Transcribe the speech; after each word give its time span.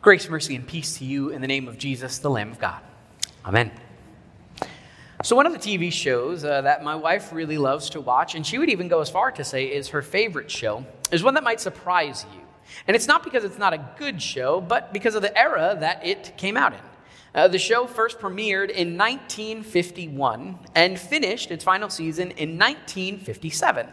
Grace, 0.00 0.28
mercy, 0.28 0.54
and 0.54 0.64
peace 0.64 0.96
to 0.98 1.04
you 1.04 1.30
in 1.30 1.40
the 1.40 1.48
name 1.48 1.66
of 1.66 1.76
Jesus, 1.76 2.18
the 2.18 2.30
Lamb 2.30 2.52
of 2.52 2.60
God. 2.60 2.80
Amen. 3.44 3.72
So, 5.24 5.34
one 5.34 5.44
of 5.44 5.52
the 5.52 5.58
TV 5.58 5.92
shows 5.92 6.44
uh, 6.44 6.60
that 6.60 6.84
my 6.84 6.94
wife 6.94 7.32
really 7.32 7.58
loves 7.58 7.90
to 7.90 8.00
watch, 8.00 8.36
and 8.36 8.46
she 8.46 8.58
would 8.58 8.70
even 8.70 8.86
go 8.86 9.00
as 9.00 9.10
far 9.10 9.32
to 9.32 9.42
say 9.42 9.64
is 9.64 9.88
her 9.88 10.00
favorite 10.00 10.52
show, 10.52 10.86
is 11.10 11.24
one 11.24 11.34
that 11.34 11.42
might 11.42 11.60
surprise 11.60 12.24
you. 12.32 12.40
And 12.86 12.94
it's 12.94 13.08
not 13.08 13.24
because 13.24 13.42
it's 13.42 13.58
not 13.58 13.72
a 13.72 13.84
good 13.98 14.22
show, 14.22 14.60
but 14.60 14.92
because 14.92 15.16
of 15.16 15.22
the 15.22 15.36
era 15.36 15.76
that 15.80 16.06
it 16.06 16.32
came 16.36 16.56
out 16.56 16.74
in. 16.74 16.80
Uh, 17.34 17.48
the 17.48 17.58
show 17.58 17.84
first 17.84 18.20
premiered 18.20 18.70
in 18.70 18.96
1951 18.96 20.60
and 20.76 20.96
finished 20.96 21.50
its 21.50 21.64
final 21.64 21.90
season 21.90 22.30
in 22.32 22.56
1957. 22.56 23.88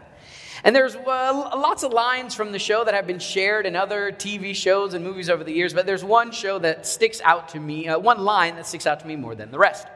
And 0.66 0.74
there's 0.74 0.96
uh, 0.96 1.50
lots 1.56 1.84
of 1.84 1.92
lines 1.92 2.34
from 2.34 2.50
the 2.50 2.58
show 2.58 2.84
that 2.84 2.92
have 2.92 3.06
been 3.06 3.20
shared 3.20 3.66
in 3.66 3.76
other 3.76 4.10
TV 4.10 4.52
shows 4.52 4.94
and 4.94 5.04
movies 5.04 5.30
over 5.30 5.44
the 5.44 5.52
years, 5.52 5.72
but 5.72 5.86
there's 5.86 6.02
one 6.02 6.32
show 6.32 6.58
that 6.58 6.84
sticks 6.84 7.20
out 7.22 7.50
to 7.50 7.60
me, 7.60 7.86
uh, 7.86 8.00
one 8.00 8.24
line 8.24 8.56
that 8.56 8.66
sticks 8.66 8.84
out 8.84 8.98
to 8.98 9.06
me 9.06 9.14
more 9.14 9.36
than 9.36 9.52
the 9.52 9.60
rest. 9.60 9.86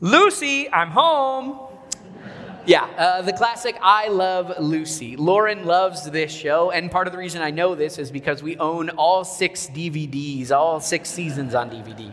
Lucy, 0.00 0.68
I'm 0.68 0.90
home. 0.90 1.60
Yeah, 2.66 2.86
uh, 2.86 3.22
the 3.22 3.32
classic 3.32 3.78
I 3.80 4.08
Love 4.08 4.58
Lucy. 4.58 5.16
Lauren 5.16 5.64
loves 5.64 6.10
this 6.10 6.32
show, 6.32 6.72
and 6.72 6.90
part 6.90 7.06
of 7.06 7.12
the 7.12 7.18
reason 7.20 7.40
I 7.40 7.52
know 7.52 7.76
this 7.76 7.98
is 7.98 8.10
because 8.10 8.42
we 8.42 8.56
own 8.56 8.90
all 8.90 9.22
six 9.22 9.68
DVDs, 9.68 10.50
all 10.50 10.80
six 10.80 11.08
seasons 11.08 11.54
on 11.54 11.70
DVD. 11.70 12.12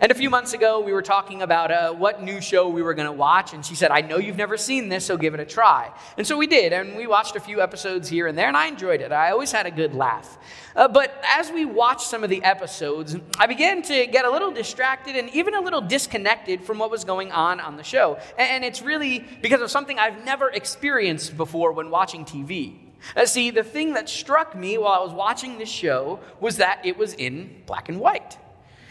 And 0.00 0.12
a 0.12 0.14
few 0.14 0.30
months 0.30 0.52
ago, 0.52 0.80
we 0.80 0.92
were 0.92 1.02
talking 1.02 1.42
about 1.42 1.72
uh, 1.72 1.92
what 1.92 2.22
new 2.22 2.40
show 2.40 2.68
we 2.68 2.82
were 2.82 2.94
going 2.94 3.06
to 3.06 3.12
watch, 3.12 3.52
and 3.52 3.66
she 3.66 3.74
said, 3.74 3.90
I 3.90 4.00
know 4.00 4.18
you've 4.18 4.36
never 4.36 4.56
seen 4.56 4.88
this, 4.88 5.04
so 5.04 5.16
give 5.16 5.34
it 5.34 5.40
a 5.40 5.44
try. 5.44 5.90
And 6.16 6.24
so 6.24 6.36
we 6.36 6.46
did, 6.46 6.72
and 6.72 6.96
we 6.96 7.08
watched 7.08 7.34
a 7.34 7.40
few 7.40 7.60
episodes 7.60 8.08
here 8.08 8.28
and 8.28 8.38
there, 8.38 8.46
and 8.46 8.56
I 8.56 8.66
enjoyed 8.66 9.00
it. 9.00 9.10
I 9.10 9.32
always 9.32 9.50
had 9.50 9.66
a 9.66 9.72
good 9.72 9.94
laugh. 9.94 10.38
Uh, 10.76 10.86
but 10.86 11.20
as 11.26 11.50
we 11.50 11.64
watched 11.64 12.06
some 12.06 12.22
of 12.22 12.30
the 12.30 12.44
episodes, 12.44 13.16
I 13.40 13.46
began 13.46 13.82
to 13.82 14.06
get 14.06 14.24
a 14.24 14.30
little 14.30 14.52
distracted 14.52 15.16
and 15.16 15.28
even 15.34 15.54
a 15.54 15.60
little 15.60 15.80
disconnected 15.80 16.62
from 16.62 16.78
what 16.78 16.92
was 16.92 17.04
going 17.04 17.32
on 17.32 17.58
on 17.58 17.76
the 17.76 17.82
show. 17.82 18.18
And 18.38 18.64
it's 18.64 18.80
really 18.80 19.24
because 19.42 19.60
of 19.60 19.70
something 19.70 19.98
I've 19.98 20.24
never 20.24 20.48
experienced 20.50 21.36
before 21.36 21.72
when 21.72 21.90
watching 21.90 22.24
TV. 22.24 22.76
Uh, 23.16 23.26
see, 23.26 23.50
the 23.50 23.64
thing 23.64 23.94
that 23.94 24.08
struck 24.08 24.54
me 24.54 24.78
while 24.78 25.00
I 25.00 25.04
was 25.04 25.12
watching 25.12 25.58
this 25.58 25.68
show 25.68 26.20
was 26.38 26.58
that 26.58 26.84
it 26.84 26.96
was 26.96 27.14
in 27.14 27.62
black 27.66 27.88
and 27.88 27.98
white. 27.98 28.38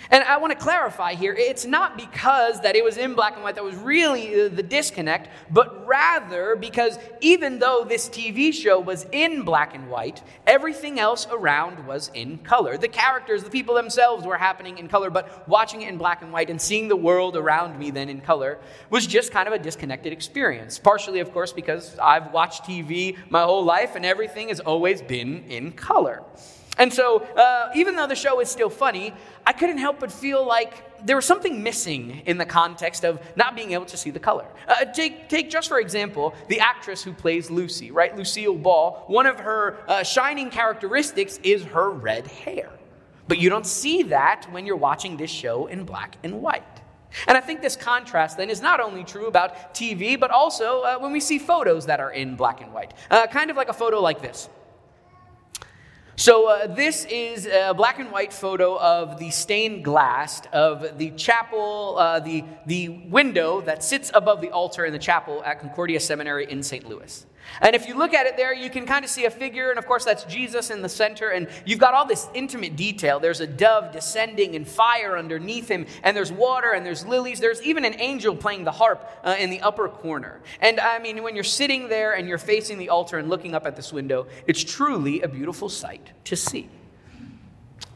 And 0.10 0.24
I 0.24 0.38
want 0.38 0.58
to 0.58 0.64
clarify 0.64 1.14
here 1.14 1.34
it's 1.34 1.66
not 1.66 1.98
because 1.98 2.62
that 2.62 2.76
it 2.76 2.84
was 2.84 2.98
in 2.98 3.14
black 3.14 3.36
and 3.36 3.44
white 3.44 3.56
that 3.56 3.64
was 3.64 3.76
really 3.76 4.48
the 4.48 4.64
disconnect, 4.64 5.30
but 5.52 5.86
rather 5.86 6.56
because 6.56 6.98
even 7.22 7.60
though 7.60 7.86
this 7.88 8.10
TV 8.10 8.54
show 8.54 8.80
was 8.80 9.06
in 9.12 9.44
black 9.44 9.76
and 9.76 9.90
white, 9.90 10.22
everything 10.46 11.00
else 11.00 11.28
around 11.32 11.86
was 11.86 12.10
in 12.14 12.38
color. 12.40 12.78
The 12.78 12.88
characters, 12.88 13.44
the 13.44 13.50
people 13.50 13.76
themselves 13.76 14.26
were 14.26 14.38
happening 14.38 14.78
in 14.78 14.88
color, 14.88 15.10
but 15.10 15.48
watching 15.48 15.82
it 15.82 15.90
in 15.90 15.98
black 15.98 16.22
and 16.22 16.32
white 16.32 16.50
and 16.50 16.62
seeing 16.62 16.88
the 16.88 16.96
world 16.96 17.36
around 17.36 17.78
me 17.78 17.92
then 17.92 18.10
in 18.10 18.22
color 18.22 18.60
was 18.90 19.06
just 19.06 19.32
kind 19.32 19.48
of 19.48 19.54
a 19.54 19.60
disconnected 19.60 20.14
experience. 20.14 20.80
Partially, 20.80 21.20
of 21.20 21.32
course, 21.34 21.52
because 21.52 21.98
I've 22.00 22.32
watched 22.32 22.64
TV 22.64 23.18
my 23.30 23.44
whole 23.44 23.64
life 23.64 23.96
and 23.96 24.06
everything 24.06 24.50
has 24.50 24.60
always 24.60 25.02
been 25.02 25.44
in 25.50 25.72
color. 25.72 26.24
And 26.78 26.94
so, 26.94 27.20
uh, 27.20 27.72
even 27.76 27.96
though 27.96 28.08
the 28.08 28.16
show 28.16 28.40
is 28.40 28.50
still 28.50 28.70
funny, 28.70 29.14
I 29.46 29.54
couldn't 29.54 29.80
help 29.80 30.00
but 30.00 30.12
feel 30.12 30.46
like 30.46 31.06
there 31.06 31.16
was 31.16 31.26
something 31.26 31.64
missing 31.64 32.22
in 32.26 32.38
the 32.38 32.46
context 32.46 33.04
of 33.04 33.20
not 33.36 33.56
being 33.56 33.72
able 33.72 33.86
to 33.86 33.98
see 33.98 34.10
the 34.10 34.20
color. 34.20 34.46
Uh, 34.68 34.86
take, 34.86 35.30
take, 35.30 35.50
just 35.50 35.70
for 35.70 35.80
example, 35.80 36.34
the 36.50 36.60
actress 36.60 37.04
who 37.04 37.14
plays 37.14 37.50
Lucy, 37.50 37.92
right? 37.92 38.16
Lucille 38.16 38.56
Ball. 38.56 39.04
One 39.08 39.26
of 39.26 39.40
her 39.40 39.78
uh, 39.88 40.04
shining 40.04 40.50
characteristics 40.50 41.40
is 41.44 41.64
her 41.66 41.90
red 41.90 42.28
hair. 42.28 42.70
But 43.28 43.40
you 43.40 43.50
don't 43.50 43.66
see 43.66 44.04
that 44.04 44.48
when 44.52 44.66
you're 44.66 44.78
watching 44.78 45.18
this 45.18 45.32
show 45.32 45.68
in 45.68 45.84
black 45.84 46.18
and 46.24 46.42
white. 46.42 46.64
And 47.28 47.38
I 47.38 47.42
think 47.42 47.62
this 47.62 47.76
contrast 47.76 48.38
then 48.38 48.50
is 48.50 48.62
not 48.62 48.80
only 48.80 49.04
true 49.04 49.28
about 49.28 49.74
TV, 49.74 50.20
but 50.20 50.32
also 50.32 50.82
uh, 50.82 50.98
when 51.00 51.12
we 51.12 51.20
see 51.20 51.40
photos 51.40 51.86
that 51.86 52.00
are 52.00 52.12
in 52.12 52.36
black 52.36 52.62
and 52.62 52.74
white. 52.74 52.94
Uh, 53.10 53.28
kind 53.28 53.50
of 53.50 53.58
like 53.58 53.70
a 53.70 53.74
photo 53.74 54.02
like 54.02 54.22
this. 54.22 54.50
So, 56.20 56.50
uh, 56.50 56.66
this 56.66 57.06
is 57.06 57.46
a 57.46 57.76
black 57.76 58.00
and 58.00 58.12
white 58.12 58.34
photo 58.34 58.76
of 58.80 59.20
the 59.20 59.30
stained 59.30 59.86
glass 59.86 60.42
of 60.52 60.98
the 60.98 61.12
chapel, 61.12 61.96
uh, 62.00 62.20
the, 62.20 62.44
the 62.66 62.90
window 62.90 63.62
that 63.62 63.84
sits 63.84 64.10
above 64.16 64.42
the 64.42 64.50
altar 64.50 64.84
in 64.84 64.94
the 64.94 65.00
chapel 65.00 65.44
at 65.44 65.60
Concordia 65.60 66.00
Seminary 66.00 66.50
in 66.50 66.64
St. 66.64 66.90
Louis. 66.90 67.24
And 67.62 67.76
if 67.76 67.88
you 67.88 67.98
look 67.98 68.14
at 68.14 68.26
it 68.26 68.38
there, 68.38 68.54
you 68.54 68.70
can 68.70 68.86
kind 68.86 69.04
of 69.04 69.12
see 69.12 69.26
a 69.26 69.32
figure, 69.32 69.70
and 69.70 69.80
of 69.80 69.86
course, 69.86 70.06
that's 70.06 70.24
Jesus 70.26 70.70
in 70.70 70.82
the 70.82 70.90
center. 70.90 71.30
And 71.30 71.48
you've 71.66 71.80
got 71.80 71.94
all 71.94 72.06
this 72.06 72.28
intimate 72.34 72.76
detail. 72.76 73.20
There's 73.20 73.42
a 73.42 73.48
dove 73.48 73.92
descending 73.92 74.56
and 74.56 74.68
fire 74.68 75.18
underneath 75.18 75.68
him, 75.68 75.86
and 76.04 76.16
there's 76.16 76.32
water, 76.32 76.72
and 76.72 76.86
there's 76.86 77.06
lilies. 77.06 77.40
There's 77.40 77.62
even 77.62 77.86
an 77.86 78.00
angel 78.00 78.36
playing 78.36 78.64
the 78.64 78.72
harp 78.72 79.10
uh, 79.24 79.36
in 79.40 79.50
the 79.50 79.62
upper 79.62 79.90
corner. 79.90 80.42
And 80.62 80.80
I 80.80 81.00
mean, 81.00 81.24
when 81.24 81.36
you're 81.36 81.44
sitting 81.44 81.90
there 81.90 82.14
and 82.14 82.28
you're 82.28 82.38
facing 82.38 82.78
the 82.78 82.90
altar 82.90 83.18
and 83.18 83.30
looking 83.30 83.56
up 83.56 83.66
at 83.66 83.76
this 83.76 83.92
window, 83.92 84.28
it's 84.46 84.64
truly 84.64 85.22
a 85.22 85.28
beautiful 85.28 85.70
sight 85.70 86.12
to 86.26 86.36
see. 86.36 86.70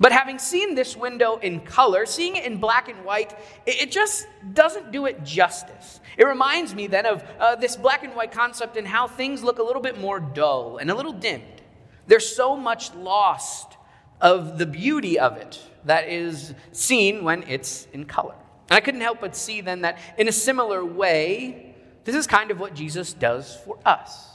But 0.01 0.11
having 0.11 0.39
seen 0.39 0.73
this 0.73 0.97
window 0.97 1.37
in 1.37 1.59
color, 1.59 2.07
seeing 2.07 2.35
it 2.35 2.43
in 2.43 2.57
black 2.57 2.89
and 2.89 3.05
white, 3.05 3.37
it 3.67 3.91
just 3.91 4.27
doesn't 4.51 4.91
do 4.91 5.05
it 5.05 5.23
justice. 5.23 5.99
It 6.17 6.25
reminds 6.25 6.73
me 6.73 6.87
then 6.87 7.05
of 7.05 7.23
uh, 7.39 7.55
this 7.55 7.75
black 7.75 8.03
and 8.03 8.15
white 8.15 8.31
concept 8.31 8.77
and 8.77 8.87
how 8.87 9.07
things 9.07 9.43
look 9.43 9.59
a 9.59 9.63
little 9.63 9.81
bit 9.81 10.01
more 10.01 10.19
dull 10.19 10.77
and 10.77 10.89
a 10.89 10.95
little 10.95 11.13
dimmed. 11.13 11.61
There's 12.07 12.27
so 12.27 12.57
much 12.57 12.91
lost 12.95 13.77
of 14.19 14.57
the 14.57 14.65
beauty 14.65 15.19
of 15.19 15.37
it 15.37 15.61
that 15.85 16.09
is 16.09 16.55
seen 16.71 17.23
when 17.23 17.43
it's 17.43 17.87
in 17.93 18.05
color. 18.05 18.33
And 18.71 18.77
I 18.77 18.79
couldn't 18.79 19.01
help 19.01 19.21
but 19.21 19.35
see 19.35 19.61
then 19.61 19.81
that 19.81 19.99
in 20.17 20.27
a 20.27 20.31
similar 20.31 20.83
way, 20.83 21.75
this 22.05 22.15
is 22.15 22.25
kind 22.25 22.49
of 22.49 22.59
what 22.59 22.73
Jesus 22.73 23.13
does 23.13 23.55
for 23.55 23.77
us. 23.85 24.30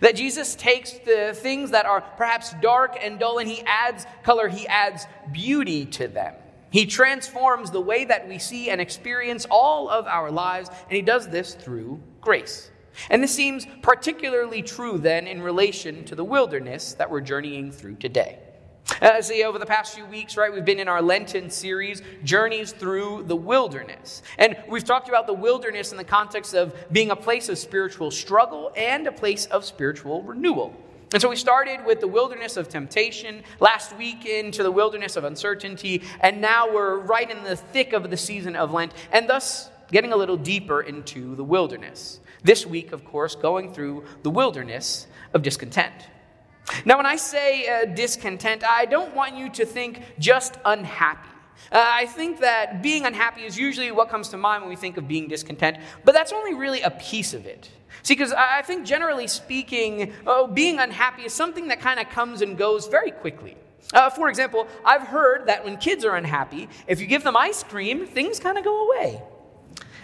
That 0.00 0.16
Jesus 0.16 0.54
takes 0.54 0.92
the 0.92 1.32
things 1.34 1.70
that 1.70 1.86
are 1.86 2.00
perhaps 2.00 2.54
dark 2.60 2.96
and 3.00 3.18
dull 3.18 3.38
and 3.38 3.48
he 3.48 3.62
adds 3.62 4.06
color, 4.22 4.48
he 4.48 4.66
adds 4.66 5.06
beauty 5.32 5.86
to 5.86 6.08
them. 6.08 6.34
He 6.70 6.86
transforms 6.86 7.70
the 7.70 7.80
way 7.80 8.04
that 8.04 8.28
we 8.28 8.38
see 8.38 8.70
and 8.70 8.80
experience 8.80 9.46
all 9.50 9.88
of 9.88 10.06
our 10.06 10.30
lives, 10.30 10.68
and 10.68 10.92
he 10.92 11.02
does 11.02 11.28
this 11.28 11.54
through 11.54 12.00
grace. 12.20 12.70
And 13.10 13.22
this 13.22 13.34
seems 13.34 13.66
particularly 13.82 14.62
true 14.62 14.98
then 14.98 15.26
in 15.26 15.42
relation 15.42 16.04
to 16.06 16.14
the 16.14 16.24
wilderness 16.24 16.94
that 16.94 17.10
we're 17.10 17.20
journeying 17.20 17.72
through 17.72 17.96
today. 17.96 18.38
Uh, 19.00 19.20
see, 19.20 19.44
over 19.44 19.58
the 19.58 19.66
past 19.66 19.94
few 19.94 20.06
weeks, 20.06 20.36
right, 20.36 20.52
we've 20.52 20.64
been 20.64 20.78
in 20.78 20.88
our 20.88 21.02
Lenten 21.02 21.50
series, 21.50 22.02
Journeys 22.24 22.72
Through 22.72 23.24
the 23.24 23.36
Wilderness. 23.36 24.22
And 24.38 24.56
we've 24.68 24.84
talked 24.84 25.08
about 25.08 25.26
the 25.26 25.34
wilderness 25.34 25.90
in 25.92 25.98
the 25.98 26.04
context 26.04 26.54
of 26.54 26.74
being 26.90 27.10
a 27.10 27.16
place 27.16 27.48
of 27.48 27.58
spiritual 27.58 28.10
struggle 28.10 28.72
and 28.74 29.06
a 29.06 29.12
place 29.12 29.46
of 29.46 29.64
spiritual 29.64 30.22
renewal. 30.22 30.74
And 31.12 31.20
so 31.20 31.28
we 31.28 31.36
started 31.36 31.84
with 31.84 32.00
the 32.00 32.08
wilderness 32.08 32.56
of 32.56 32.68
temptation, 32.68 33.42
last 33.60 33.96
week 33.96 34.24
into 34.24 34.62
the 34.62 34.72
wilderness 34.72 35.16
of 35.16 35.24
uncertainty, 35.24 36.02
and 36.20 36.40
now 36.40 36.72
we're 36.72 36.98
right 36.98 37.30
in 37.30 37.44
the 37.44 37.54
thick 37.54 37.92
of 37.92 38.10
the 38.10 38.16
season 38.16 38.56
of 38.56 38.72
Lent, 38.72 38.92
and 39.12 39.28
thus 39.28 39.70
getting 39.92 40.12
a 40.12 40.16
little 40.16 40.36
deeper 40.36 40.80
into 40.80 41.36
the 41.36 41.44
wilderness. 41.44 42.20
This 42.42 42.66
week, 42.66 42.92
of 42.92 43.04
course, 43.04 43.36
going 43.36 43.72
through 43.72 44.04
the 44.22 44.30
wilderness 44.30 45.06
of 45.32 45.42
discontent. 45.42 45.92
Now, 46.84 46.96
when 46.96 47.06
I 47.06 47.16
say 47.16 47.68
uh, 47.68 47.84
discontent, 47.86 48.64
I 48.64 48.86
don't 48.86 49.14
want 49.14 49.36
you 49.36 49.50
to 49.50 49.64
think 49.64 50.02
just 50.18 50.58
unhappy. 50.64 51.28
Uh, 51.72 51.84
I 51.84 52.06
think 52.06 52.40
that 52.40 52.82
being 52.82 53.06
unhappy 53.06 53.42
is 53.42 53.58
usually 53.58 53.90
what 53.90 54.08
comes 54.08 54.28
to 54.30 54.36
mind 54.36 54.62
when 54.62 54.70
we 54.70 54.76
think 54.76 54.96
of 54.96 55.08
being 55.08 55.28
discontent, 55.28 55.78
but 56.04 56.12
that's 56.12 56.32
only 56.32 56.54
really 56.54 56.80
a 56.82 56.90
piece 56.90 57.34
of 57.34 57.46
it. 57.46 57.70
See, 58.02 58.14
because 58.14 58.32
I 58.32 58.62
think 58.62 58.86
generally 58.86 59.26
speaking, 59.26 60.12
oh, 60.26 60.46
being 60.46 60.78
unhappy 60.78 61.22
is 61.22 61.32
something 61.32 61.68
that 61.68 61.80
kind 61.80 61.98
of 61.98 62.08
comes 62.10 62.40
and 62.40 62.56
goes 62.56 62.86
very 62.86 63.10
quickly. 63.10 63.56
Uh, 63.92 64.10
for 64.10 64.28
example, 64.28 64.66
I've 64.84 65.02
heard 65.02 65.46
that 65.46 65.64
when 65.64 65.76
kids 65.76 66.04
are 66.04 66.14
unhappy, 66.14 66.68
if 66.86 67.00
you 67.00 67.06
give 67.06 67.22
them 67.24 67.36
ice 67.36 67.62
cream, 67.62 68.06
things 68.06 68.38
kind 68.38 68.58
of 68.58 68.64
go 68.64 68.88
away. 68.88 69.22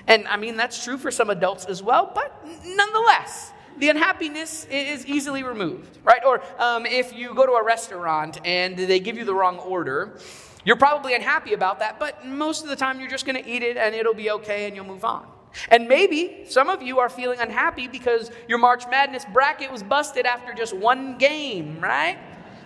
And 0.07 0.27
I 0.29 0.37
mean, 0.37 0.57
that's 0.57 0.83
true 0.83 0.99
for 0.99 1.11
some 1.11 1.31
adults 1.31 1.65
as 1.67 1.83
well, 1.83 2.11
but 2.15 2.45
nonetheless, 2.65 3.53
the 3.83 3.89
unhappiness 3.89 4.65
is 4.71 5.05
easily 5.07 5.43
removed, 5.43 5.99
right? 6.05 6.21
Or 6.25 6.41
um, 6.61 6.87
if 6.87 7.13
you 7.13 7.35
go 7.35 7.45
to 7.45 7.55
a 7.55 7.65
restaurant 7.65 8.39
and 8.45 8.79
they 8.79 9.01
give 9.01 9.19
you 9.19 9.25
the 9.25 9.35
wrong 9.35 9.59
order, 9.59 10.21
you're 10.65 10.77
probably 10.77 11.17
unhappy 11.17 11.53
about 11.53 11.81
that, 11.81 11.99
but 11.99 12.25
most 12.25 12.63
of 12.63 12.71
the 12.71 12.77
time 12.77 13.01
you're 13.01 13.11
just 13.11 13.27
going 13.27 13.43
to 13.43 13.45
eat 13.45 13.65
it 13.65 13.77
and 13.77 13.93
it'll 13.93 14.15
be 14.15 14.31
okay 14.31 14.69
and 14.69 14.77
you'll 14.77 14.85
move 14.85 15.05
on. 15.05 15.27
And 15.69 15.89
maybe 15.89 16.45
some 16.47 16.69
of 16.69 16.81
you 16.81 17.01
are 17.01 17.09
feeling 17.09 17.41
unhappy 17.41 17.89
because 17.89 18.31
your 18.47 18.59
March 18.59 18.85
Madness 18.89 19.25
bracket 19.33 19.73
was 19.73 19.83
busted 19.83 20.27
after 20.27 20.55
just 20.55 20.77
one 20.77 21.19
game, 21.19 21.81
right? 21.81 22.19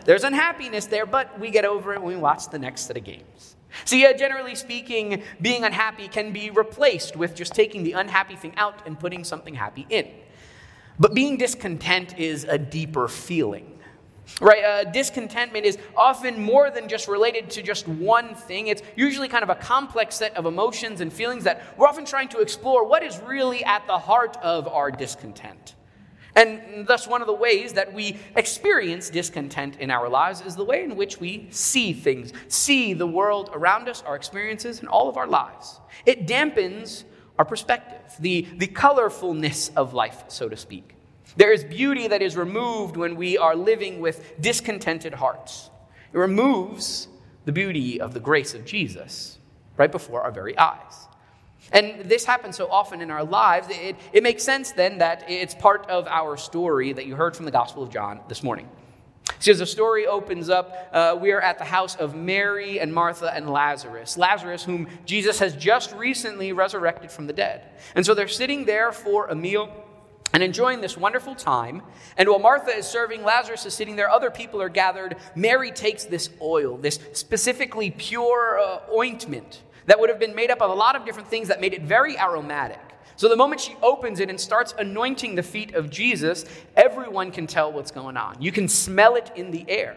There's 0.05 0.23
unhappiness 0.23 0.85
there, 0.85 1.07
but 1.07 1.41
we 1.41 1.51
get 1.51 1.65
over 1.65 1.95
it 1.95 2.03
when 2.03 2.15
we 2.15 2.21
watch 2.21 2.51
the 2.51 2.59
next 2.59 2.83
set 2.83 2.99
of 2.99 3.05
games. 3.05 3.57
See, 3.87 4.05
uh, 4.05 4.13
generally 4.13 4.55
speaking, 4.55 5.23
being 5.41 5.65
unhappy 5.65 6.09
can 6.09 6.35
be 6.35 6.51
replaced 6.51 7.17
with 7.17 7.35
just 7.35 7.55
taking 7.55 7.85
the 7.85 7.93
unhappy 7.93 8.37
thing 8.37 8.53
out 8.59 8.87
and 8.87 9.01
putting 9.01 9.25
something 9.25 9.55
happy 9.55 9.87
in. 9.89 10.09
But 10.99 11.15
being 11.15 11.37
discontent 11.37 12.19
is 12.19 12.45
a 12.45 12.59
deeper 12.59 13.09
feeling. 13.09 13.73
Right? 14.41 14.65
Uh, 14.65 14.85
discontentment 14.85 15.65
is 15.65 15.79
often 15.97 16.43
more 16.43 16.71
than 16.71 16.89
just 16.89 17.07
related 17.07 17.49
to 17.51 17.63
just 17.63 17.87
one 17.87 18.35
thing. 18.35 18.67
It's 18.67 18.83
usually 18.97 19.29
kind 19.29 19.45
of 19.45 19.51
a 19.51 19.55
complex 19.55 20.17
set 20.17 20.37
of 20.37 20.47
emotions 20.47 21.01
and 21.01 21.13
feelings 21.13 21.45
that 21.45 21.63
we're 21.77 21.87
often 21.87 22.05
trying 22.05 22.29
to 22.31 22.41
explore 22.41 22.85
what 22.85 23.03
is 23.03 23.19
really 23.21 23.65
at 23.65 23.87
the 23.87 23.99
heart 23.99 24.37
of 24.39 24.67
our 24.67 24.91
discontent. 24.91 25.75
And 26.35 26.87
thus, 26.87 27.09
one 27.09 27.23
of 27.23 27.27
the 27.27 27.33
ways 27.33 27.73
that 27.73 27.95
we 27.95 28.19
experience 28.37 29.09
discontent 29.09 29.77
in 29.81 29.91
our 29.91 30.07
lives 30.07 30.43
is 30.43 30.55
the 30.55 30.65
way 30.65 30.85
in 30.85 30.95
which 30.95 31.19
we 31.19 31.47
see 31.51 31.95
things, 31.95 32.35
see 32.49 32.93
the 32.93 33.07
world 33.07 33.49
around 33.55 33.89
us, 33.89 34.03
our 34.03 34.17
experiences, 34.17 34.81
and 34.81 34.89
all 34.89 35.09
of 35.09 35.17
our 35.17 35.27
lives. 35.27 35.81
It 36.05 36.27
dampens 36.27 37.05
our 37.39 37.45
perspective, 37.45 38.17
the, 38.19 38.47
the 38.57 38.67
colorfulness 38.67 39.71
of 39.77 39.95
life, 39.95 40.25
so 40.29 40.49
to 40.49 40.57
speak. 40.57 40.95
There 41.37 41.53
is 41.53 41.65
beauty 41.65 42.09
that 42.09 42.23
is 42.23 42.37
removed 42.37 42.97
when 42.97 43.17
we 43.17 43.37
are 43.37 43.55
living 43.55 44.01
with 44.01 44.41
discontented 44.41 45.15
hearts. 45.15 45.71
It 46.13 46.19
removes 46.19 47.09
the 47.45 47.53
beauty 47.53 48.01
of 48.01 48.15
the 48.15 48.21
grace 48.21 48.55
of 48.55 48.65
Jesus 48.65 49.39
right 49.77 49.93
before 49.93 50.23
our 50.23 50.31
very 50.31 50.57
eyes. 50.59 51.07
And 51.73 52.05
this 52.05 52.25
happens 52.25 52.57
so 52.57 52.69
often 52.71 53.01
in 53.01 53.11
our 53.11 53.25
lives, 53.25 53.69
it, 53.71 53.97
it 54.13 54.23
makes 54.23 54.43
sense 54.45 54.73
then 54.73 54.99
that 54.99 55.29
it's 55.29 55.55
part 55.55 55.87
of 55.91 56.07
our 56.07 56.37
story 56.37 56.93
that 56.93 57.07
you 57.07 57.17
heard 57.17 57.37
from 57.37 57.45
the 57.45 57.51
Gospel 57.51 57.83
of 57.83 57.91
John 57.91 58.21
this 58.29 58.43
morning. 58.43 58.69
See, 59.39 59.51
as 59.51 59.59
the 59.59 59.67
story 59.67 60.07
opens 60.07 60.49
up, 60.49 60.91
uh, 60.93 61.19
we 61.21 61.33
are 61.33 61.41
at 61.41 61.59
the 61.59 61.65
house 61.65 61.97
of 61.97 62.15
Mary 62.15 62.81
and 62.81 62.93
Martha 62.93 63.33
and 63.35 63.51
Lazarus. 63.51 64.17
Lazarus, 64.17 64.65
whom 64.65 64.89
Jesus 65.05 65.39
has 65.39 65.55
just 65.55 65.93
recently 65.95 66.53
resurrected 66.53 67.11
from 67.11 67.27
the 67.27 67.33
dead. 67.33 67.69
And 67.95 68.05
so 68.05 68.15
they're 68.15 68.29
sitting 68.29 68.65
there 68.65 68.93
for 68.93 69.27
a 69.27 69.35
meal 69.35 69.71
and 70.33 70.43
enjoying 70.43 70.81
this 70.81 70.97
wonderful 70.97 71.35
time. 71.35 71.83
And 72.17 72.29
while 72.29 72.39
Martha 72.39 72.71
is 72.71 72.87
serving, 72.87 73.23
Lazarus 73.23 73.65
is 73.67 73.75
sitting 73.75 73.97
there, 73.97 74.11
other 74.11 74.31
people 74.31 74.61
are 74.61 74.69
gathered. 74.69 75.17
Mary 75.35 75.71
takes 75.71 76.05
this 76.05 76.31
oil, 76.41 76.77
this 76.77 76.99
specifically 77.13 77.91
pure 77.91 78.59
uh, 78.59 78.81
ointment 78.95 79.63
that 79.87 80.01
would 80.01 80.11
have 80.11 80.19
been 80.19 80.35
made 80.35 80.51
up 80.51 80.61
of 80.61 80.71
a 80.71 80.75
lot 80.75 80.97
of 80.97 81.05
different 81.05 81.29
things 81.29 81.49
that 81.49 81.61
made 81.61 81.73
it 81.73 81.83
very 81.83 82.19
aromatic. 82.19 82.81
So 83.17 83.29
the 83.29 83.37
moment 83.37 83.63
she 83.63 83.77
opens 83.83 84.21
it 84.21 84.29
and 84.29 84.39
starts 84.39 84.75
anointing 84.79 85.35
the 85.35 85.43
feet 85.43 85.75
of 85.75 85.91
Jesus, 85.91 86.45
everyone 86.77 87.31
can 87.31 87.47
tell 87.47 87.73
what's 87.73 87.91
going 87.91 88.17
on. 88.17 88.41
You 88.41 88.53
can 88.53 88.69
smell 88.69 89.17
it 89.17 89.33
in 89.35 89.51
the 89.51 89.65
air. 89.69 89.97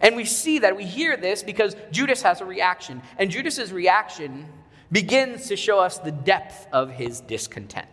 And 0.00 0.14
we 0.14 0.26
see 0.26 0.58
that, 0.58 0.76
we 0.76 0.84
hear 0.84 1.16
this 1.16 1.42
because 1.42 1.74
Judas 1.90 2.20
has 2.22 2.42
a 2.42 2.44
reaction. 2.44 3.00
And 3.16 3.30
Judas's 3.30 3.72
reaction 3.72 4.46
begins 4.92 5.48
to 5.48 5.56
show 5.56 5.78
us 5.78 5.98
the 5.98 6.12
depth 6.12 6.66
of 6.72 6.90
his 6.90 7.20
discontent. 7.20 7.88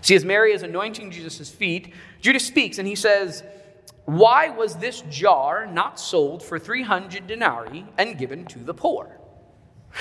See, 0.00 0.16
as 0.16 0.24
Mary 0.24 0.52
is 0.52 0.62
anointing 0.62 1.12
Jesus' 1.12 1.50
feet, 1.50 1.92
Judas 2.20 2.44
speaks 2.44 2.78
and 2.78 2.88
he 2.88 2.96
says, 2.96 3.44
Why 4.06 4.48
was 4.48 4.76
this 4.76 5.02
jar 5.10 5.66
not 5.66 6.00
sold 6.00 6.42
for 6.42 6.58
300 6.58 7.26
denarii 7.26 7.86
and 7.98 8.18
given 8.18 8.44
to 8.46 8.58
the 8.58 8.74
poor? 8.74 9.18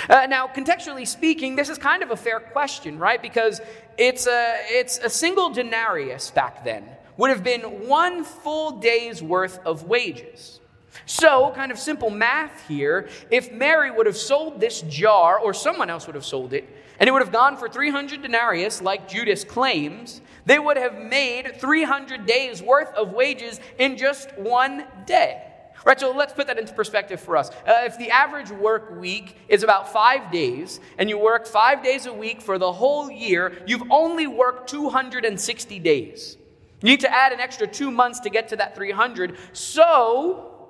Uh, 0.09 0.25
now, 0.27 0.47
contextually 0.47 1.07
speaking, 1.07 1.55
this 1.55 1.69
is 1.69 1.77
kind 1.77 2.03
of 2.03 2.11
a 2.11 2.15
fair 2.15 2.39
question, 2.39 2.97
right? 2.97 3.21
Because 3.21 3.61
it's 3.97 4.27
a, 4.27 4.55
it's 4.69 4.97
a 4.99 5.09
single 5.09 5.49
denarius 5.49 6.31
back 6.31 6.63
then 6.63 6.87
would 7.17 7.29
have 7.29 7.43
been 7.43 7.87
one 7.87 8.23
full 8.23 8.79
day's 8.79 9.21
worth 9.21 9.59
of 9.65 9.83
wages. 9.83 10.59
So, 11.05 11.51
kind 11.55 11.71
of 11.71 11.77
simple 11.79 12.09
math 12.09 12.67
here, 12.67 13.09
if 13.29 13.51
Mary 13.51 13.91
would 13.91 14.05
have 14.05 14.17
sold 14.17 14.59
this 14.59 14.81
jar, 14.81 15.37
or 15.37 15.53
someone 15.53 15.89
else 15.89 16.07
would 16.07 16.15
have 16.15 16.25
sold 16.25 16.53
it, 16.53 16.67
and 16.99 17.07
it 17.07 17.11
would 17.11 17.21
have 17.21 17.31
gone 17.31 17.57
for 17.57 17.69
300 17.69 18.21
denarius, 18.21 18.81
like 18.81 19.07
Judas 19.07 19.43
claims, 19.43 20.21
they 20.45 20.59
would 20.59 20.77
have 20.77 20.97
made 20.97 21.59
300 21.59 22.25
days 22.25 22.61
worth 22.61 22.93
of 22.95 23.13
wages 23.13 23.59
in 23.77 23.97
just 23.97 24.35
one 24.37 24.85
day. 25.05 25.50
Right, 25.83 25.99
so 25.99 26.11
let's 26.11 26.33
put 26.33 26.47
that 26.47 26.59
into 26.59 26.73
perspective 26.73 27.19
for 27.19 27.35
us. 27.35 27.49
Uh, 27.49 27.83
if 27.85 27.97
the 27.97 28.11
average 28.11 28.51
work 28.51 28.99
week 28.99 29.37
is 29.47 29.63
about 29.63 29.91
five 29.91 30.31
days, 30.31 30.79
and 30.99 31.09
you 31.09 31.17
work 31.17 31.47
five 31.47 31.83
days 31.83 32.05
a 32.05 32.13
week 32.13 32.41
for 32.41 32.59
the 32.59 32.71
whole 32.71 33.09
year, 33.09 33.63
you've 33.65 33.89
only 33.89 34.27
worked 34.27 34.69
260 34.69 35.79
days. 35.79 36.37
You 36.81 36.89
need 36.89 36.99
to 37.01 37.11
add 37.11 37.31
an 37.31 37.39
extra 37.39 37.65
two 37.65 37.89
months 37.89 38.19
to 38.21 38.29
get 38.29 38.49
to 38.49 38.55
that 38.57 38.75
300. 38.75 39.37
So 39.53 40.69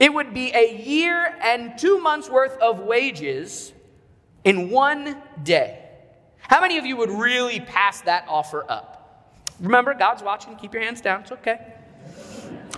it 0.00 0.12
would 0.12 0.34
be 0.34 0.52
a 0.52 0.82
year 0.82 1.36
and 1.42 1.78
two 1.78 2.00
months 2.00 2.28
worth 2.28 2.56
of 2.58 2.80
wages 2.80 3.72
in 4.44 4.70
one 4.70 5.16
day. 5.42 5.88
How 6.38 6.60
many 6.60 6.78
of 6.78 6.86
you 6.86 6.96
would 6.96 7.10
really 7.10 7.60
pass 7.60 8.00
that 8.02 8.24
offer 8.28 8.64
up? 8.68 8.96
Remember, 9.60 9.94
God's 9.94 10.22
watching. 10.22 10.56
Keep 10.56 10.74
your 10.74 10.82
hands 10.82 11.00
down. 11.00 11.20
It's 11.20 11.32
okay. 11.32 11.74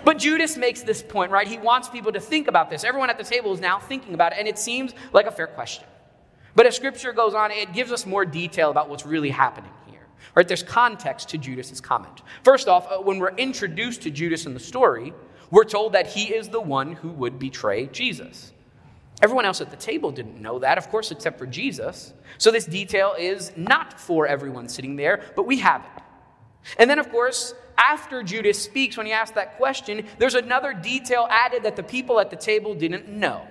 But 0.05 0.19
Judas 0.19 0.57
makes 0.57 0.83
this 0.83 1.03
point, 1.03 1.31
right? 1.31 1.47
He 1.47 1.59
wants 1.59 1.89
people 1.89 2.13
to 2.13 2.21
think 2.21 2.49
about 2.49 2.71
this. 2.71 2.85
Everyone 2.85 3.11
at 3.11 3.19
the 3.19 3.25
table 3.25 3.53
is 3.53 3.61
now 3.61 3.79
thinking 3.79 4.15
about 4.15 4.33
it, 4.33 4.39
and 4.39 4.49
it 4.49 4.59
seems 4.59 4.95
like 5.13 5.27
a 5.27 5.31
fair 5.31 5.47
question. 5.47 5.85
But 6.55 6.67
as 6.67 6.77
scripture 6.77 7.13
goes 7.13 7.35
on, 7.35 7.51
it 7.51 7.73
gives 7.73 7.93
us 7.93 8.05
more 8.05 8.25
detail 8.25 8.71
about 8.71 8.89
what's 8.89 9.07
really 9.07 9.31
happening 9.31 9.71
here. 9.91 10.07
Right? 10.35 10.47
There's 10.47 10.63
context 10.63 11.31
to 11.31 11.39
Judas's 11.39 11.81
comment. 11.81 12.23
First 12.43 12.69
off, 12.69 12.91
uh, 12.91 12.99
when 12.99 13.19
we're 13.19 13.35
introduced 13.37 14.03
to 14.03 14.11
Judas 14.11 14.47
in 14.47 14.55
the 14.55 14.61
story, 14.61 15.13
we're 15.51 15.65
told 15.65 15.93
that 15.93 16.07
he 16.09 16.35
is 16.35 16.49
the 16.49 16.61
one 16.61 16.93
who 16.93 17.11
would 17.11 17.39
betray 17.39 17.87
Jesus. 17.87 18.53
Everyone 19.23 19.45
else 19.45 19.61
at 19.61 19.71
the 19.71 19.77
table 19.77 20.11
didn't 20.11 20.41
know 20.41 20.59
that, 20.59 20.79
of 20.79 20.89
course, 20.89 21.11
except 21.11 21.39
for 21.39 21.47
Jesus. 21.47 22.13
So 22.39 22.51
this 22.51 22.67
detail 22.67 23.15
is 23.17 23.53
not 23.57 24.01
for 24.01 24.27
everyone 24.27 24.69
sitting 24.69 24.97
there, 24.97 25.23
but 25.37 25.47
we 25.47 25.59
have 25.59 25.83
it. 25.83 26.03
And 26.79 26.91
then, 26.91 26.99
of 26.99 27.11
course, 27.11 27.55
after 27.77 28.23
Judas 28.23 28.63
speaks, 28.63 28.97
when 28.97 29.07
he 29.07 29.13
asks 29.13 29.35
that 29.35 29.57
question, 29.57 30.07
there's 30.19 30.35
another 30.35 30.73
detail 30.73 31.27
added 31.31 31.63
that 31.65 31.77
the 31.77 31.83
people 31.83 32.21
at 32.21 32.31
the 32.31 32.37
table 32.37 32.75
didn't 32.75 33.09
know. 33.09 33.47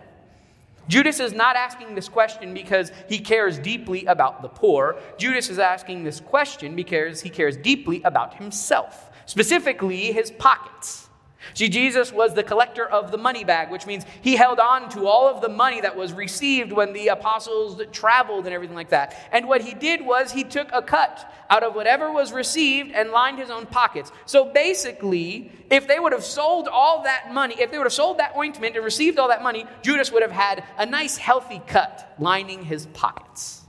Judas 0.88 1.20
is 1.20 1.32
not 1.32 1.56
asking 1.56 1.96
this 1.96 2.10
question 2.10 2.54
because 2.54 2.92
he 3.08 3.20
cares 3.20 3.60
deeply 3.60 4.06
about 4.06 4.42
the 4.42 4.50
poor. 4.50 4.98
Judas 5.18 5.50
is 5.50 5.60
asking 5.60 6.04
this 6.04 6.20
question 6.20 6.76
because 6.76 7.22
he 7.22 7.30
cares 7.30 7.56
deeply 7.56 8.02
about 8.04 8.34
himself, 8.36 9.12
specifically 9.26 10.12
his 10.12 10.32
pockets. 10.32 11.08
See, 11.54 11.70
Jesus 11.70 12.12
was 12.12 12.34
the 12.34 12.44
collector 12.44 12.88
of 12.88 13.12
the 13.12 13.18
money 13.18 13.44
bag, 13.44 13.72
which 13.72 13.86
means 13.86 14.06
he 14.22 14.36
held 14.36 14.60
on 14.60 14.90
to 14.90 15.08
all 15.08 15.28
of 15.28 15.42
the 15.42 15.50
money 15.50 15.82
that 15.82 15.96
was 15.96 16.14
received 16.14 16.72
when 16.72 16.94
the 16.94 17.10
apostles 17.10 17.82
traveled 17.92 18.46
and 18.46 18.54
everything 18.54 18.76
like 18.76 18.90
that. 18.90 19.16
And 19.32 19.48
what 19.48 19.62
he 19.62 19.74
did 19.74 20.06
was 20.06 20.32
he 20.32 20.44
took 20.44 20.70
a 20.72 20.82
cut 20.82 21.34
out 21.50 21.64
of 21.64 21.76
whatever 21.76 22.12
was 22.12 22.32
received 22.32 22.92
and 22.92 23.12
lined 23.12 23.40
his 23.40 23.50
own 23.50 23.66
pockets. 23.66 24.12
So 24.26 24.46
basically, 24.46 25.52
if 25.70 25.88
they 25.88 26.00
would 26.00 26.14
have 26.14 26.24
sold 26.24 26.68
all 26.68 27.04
that 27.04 27.34
money, 27.34 27.56
if 27.60 27.72
they 27.72 27.78
would 27.78 27.86
have 27.86 27.94
sold 27.94 28.20
that 28.20 28.36
ointment 28.38 28.76
and 28.76 28.86
received 28.86 29.20
all 29.20 29.28
that 29.28 29.44
money, 29.44 29.66
Judas 29.82 30.12
would 30.12 30.22
have 30.22 30.32
had 30.32 30.64
a 30.78 30.86
nice, 30.86 31.18
healthy 31.18 31.62
cut 31.68 32.16
lining 32.20 32.64
his 32.64 32.86
pockets. 32.88 33.62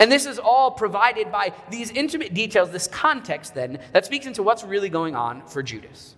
And 0.00 0.10
this 0.10 0.26
is 0.26 0.40
all 0.40 0.72
provided 0.72 1.30
by 1.30 1.52
these 1.70 1.90
intimate 1.90 2.34
details, 2.34 2.70
this 2.70 2.88
context 2.88 3.54
then, 3.54 3.78
that 3.92 4.04
speaks 4.04 4.26
into 4.26 4.42
what's 4.42 4.64
really 4.64 4.88
going 4.88 5.14
on 5.14 5.46
for 5.46 5.62
Judas. 5.62 6.16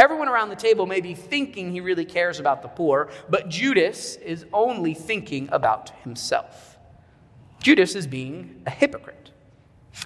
Everyone 0.00 0.28
around 0.28 0.48
the 0.48 0.56
table 0.56 0.86
may 0.86 1.02
be 1.02 1.12
thinking 1.12 1.72
he 1.72 1.82
really 1.82 2.06
cares 2.06 2.40
about 2.40 2.62
the 2.62 2.68
poor, 2.68 3.10
but 3.28 3.50
Judas 3.50 4.16
is 4.16 4.46
only 4.50 4.94
thinking 4.94 5.46
about 5.52 5.90
himself. 6.02 6.78
Judas 7.62 7.94
is 7.94 8.06
being 8.06 8.62
a 8.66 8.70
hypocrite. 8.70 9.32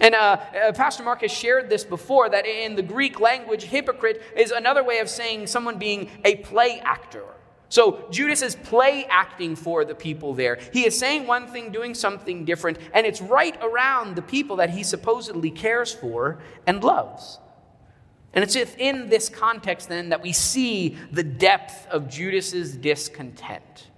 And 0.00 0.16
uh, 0.16 0.40
uh, 0.66 0.72
Pastor 0.72 1.04
Mark 1.04 1.20
has 1.20 1.30
shared 1.30 1.70
this 1.70 1.84
before 1.84 2.28
that 2.28 2.44
in 2.44 2.74
the 2.74 2.82
Greek 2.82 3.20
language, 3.20 3.62
hypocrite 3.62 4.20
is 4.36 4.50
another 4.50 4.82
way 4.82 4.98
of 4.98 5.08
saying 5.08 5.46
someone 5.46 5.78
being 5.78 6.10
a 6.24 6.36
play 6.38 6.80
actor. 6.80 7.26
So 7.68 8.04
Judas 8.10 8.42
is 8.42 8.56
play 8.56 9.04
acting 9.08 9.54
for 9.54 9.84
the 9.84 9.94
people 9.94 10.34
there. 10.34 10.58
He 10.72 10.86
is 10.86 10.98
saying 10.98 11.28
one 11.28 11.46
thing, 11.46 11.70
doing 11.70 11.94
something 11.94 12.44
different, 12.44 12.78
and 12.92 13.06
it's 13.06 13.20
right 13.20 13.56
around 13.62 14.16
the 14.16 14.22
people 14.22 14.56
that 14.56 14.70
he 14.70 14.82
supposedly 14.82 15.52
cares 15.52 15.94
for 15.94 16.40
and 16.66 16.82
loves. 16.82 17.38
And 18.34 18.42
it's 18.42 18.56
within 18.56 19.08
this 19.08 19.28
context 19.28 19.88
then 19.88 20.10
that 20.10 20.20
we 20.22 20.32
see 20.32 20.98
the 21.12 21.22
depth 21.22 21.86
of 21.86 22.08
Judas's 22.08 22.76
discontent. 22.76 23.88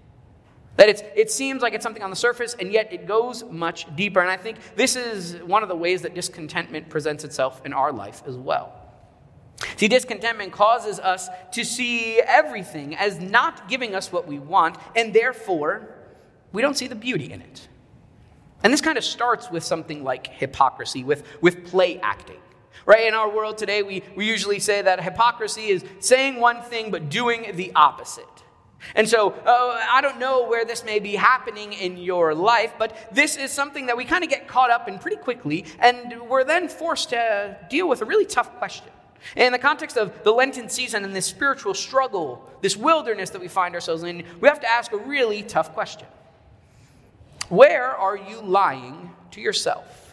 That 0.77 0.91
it's, 0.91 1.03
it 1.15 1.31
seems 1.31 1.63
like 1.63 1.73
it's 1.73 1.83
something 1.83 2.03
on 2.03 2.11
the 2.11 2.17
surface, 2.17 2.55
and 2.59 2.71
yet 2.71 2.93
it 2.93 3.07
goes 3.07 3.45
much 3.45 3.87
deeper. 3.97 4.21
And 4.21 4.31
I 4.31 4.37
think 4.37 4.59
this 4.77 4.95
is 4.95 5.37
one 5.37 5.63
of 5.63 5.71
the 5.71 5.77
ways 5.77 6.03
that 6.03 6.15
discontentment 6.15 6.91
presents 6.91 7.25
itself 7.25 7.63
in 7.65 7.73
our 7.73 7.93
life 7.93 8.23
as 8.27 8.37
well. 8.37 8.75
See, 9.77 9.89
discontentment 9.89 10.53
causes 10.53 11.01
us 11.01 11.31
to 11.53 11.65
see 11.65 12.21
everything 12.21 12.95
as 12.95 13.19
not 13.19 13.71
giving 13.71 13.95
us 13.95 14.13
what 14.13 14.29
we 14.29 14.39
want, 14.39 14.77
and 14.95 15.15
therefore, 15.15 15.95
we 16.53 16.61
don't 16.61 16.77
see 16.77 16.89
the 16.89 16.95
beauty 16.95 17.33
in 17.33 17.41
it. 17.41 17.69
And 18.63 18.71
this 18.71 18.83
kind 18.83 18.99
of 18.99 19.05
starts 19.05 19.51
with 19.51 19.65
something 19.65 20.05
like 20.05 20.27
hypocrisy, 20.27 21.05
with, 21.05 21.25
with 21.41 21.67
play 21.67 21.99
acting. 22.01 22.37
Right? 22.85 23.07
In 23.07 23.15
our 23.15 23.29
world 23.29 23.59
today, 23.59 23.83
we, 23.83 24.03
we 24.15 24.27
usually 24.27 24.59
say 24.59 24.83
that 24.83 25.03
hypocrisy 25.03 25.67
is 25.67 25.85
saying 26.01 26.39
one 26.41 26.63
thing 26.63 26.91
but 26.91 27.09
doing 27.09 27.57
the 27.57 27.73
opposite. 27.75 28.27
And 28.95 29.09
so, 29.09 29.31
uh, 29.31 29.81
I 29.91 30.01
don't 30.01 30.19
know 30.19 30.47
where 30.47 30.65
this 30.65 30.85
may 30.85 31.01
be 31.01 31.15
happening 31.15 31.73
in 31.73 31.97
your 31.97 32.35
life, 32.35 32.75
but 32.79 32.97
this 33.11 33.37
is 33.37 33.51
something 33.51 33.87
that 33.87 33.97
we 33.97 34.05
kind 34.05 34.23
of 34.23 34.31
get 34.31 34.47
caught 34.47 34.71
up 34.71 34.87
in 34.87 34.99
pretty 34.99 35.17
quickly, 35.17 35.65
and 35.81 36.21
we're 36.29 36.45
then 36.45 36.69
forced 36.69 37.11
to 37.11 37.57
deal 37.69 37.89
with 37.89 38.03
a 38.03 38.05
really 38.05 38.27
tough 38.27 38.57
question. 38.59 38.87
In 39.35 39.53
the 39.53 39.59
context 39.59 39.97
of 39.97 40.23
the 40.23 40.31
Lenten 40.31 40.69
season 40.69 41.05
and 41.05 41.17
this 41.17 41.27
spiritual 41.27 41.75
struggle, 41.75 42.49
this 42.61 42.77
wilderness 42.77 43.31
that 43.31 43.41
we 43.41 43.49
find 43.49 43.75
ourselves 43.75 44.03
in, 44.03 44.25
we 44.41 44.49
have 44.49 44.61
to 44.61 44.71
ask 44.71 44.93
a 44.93 44.99
really 44.99 45.43
tough 45.43 45.73
question 45.73 46.07
Where 47.49 47.89
are 47.89 48.17
you 48.17 48.41
lying 48.41 49.11
to 49.33 49.41
yourself? 49.41 50.06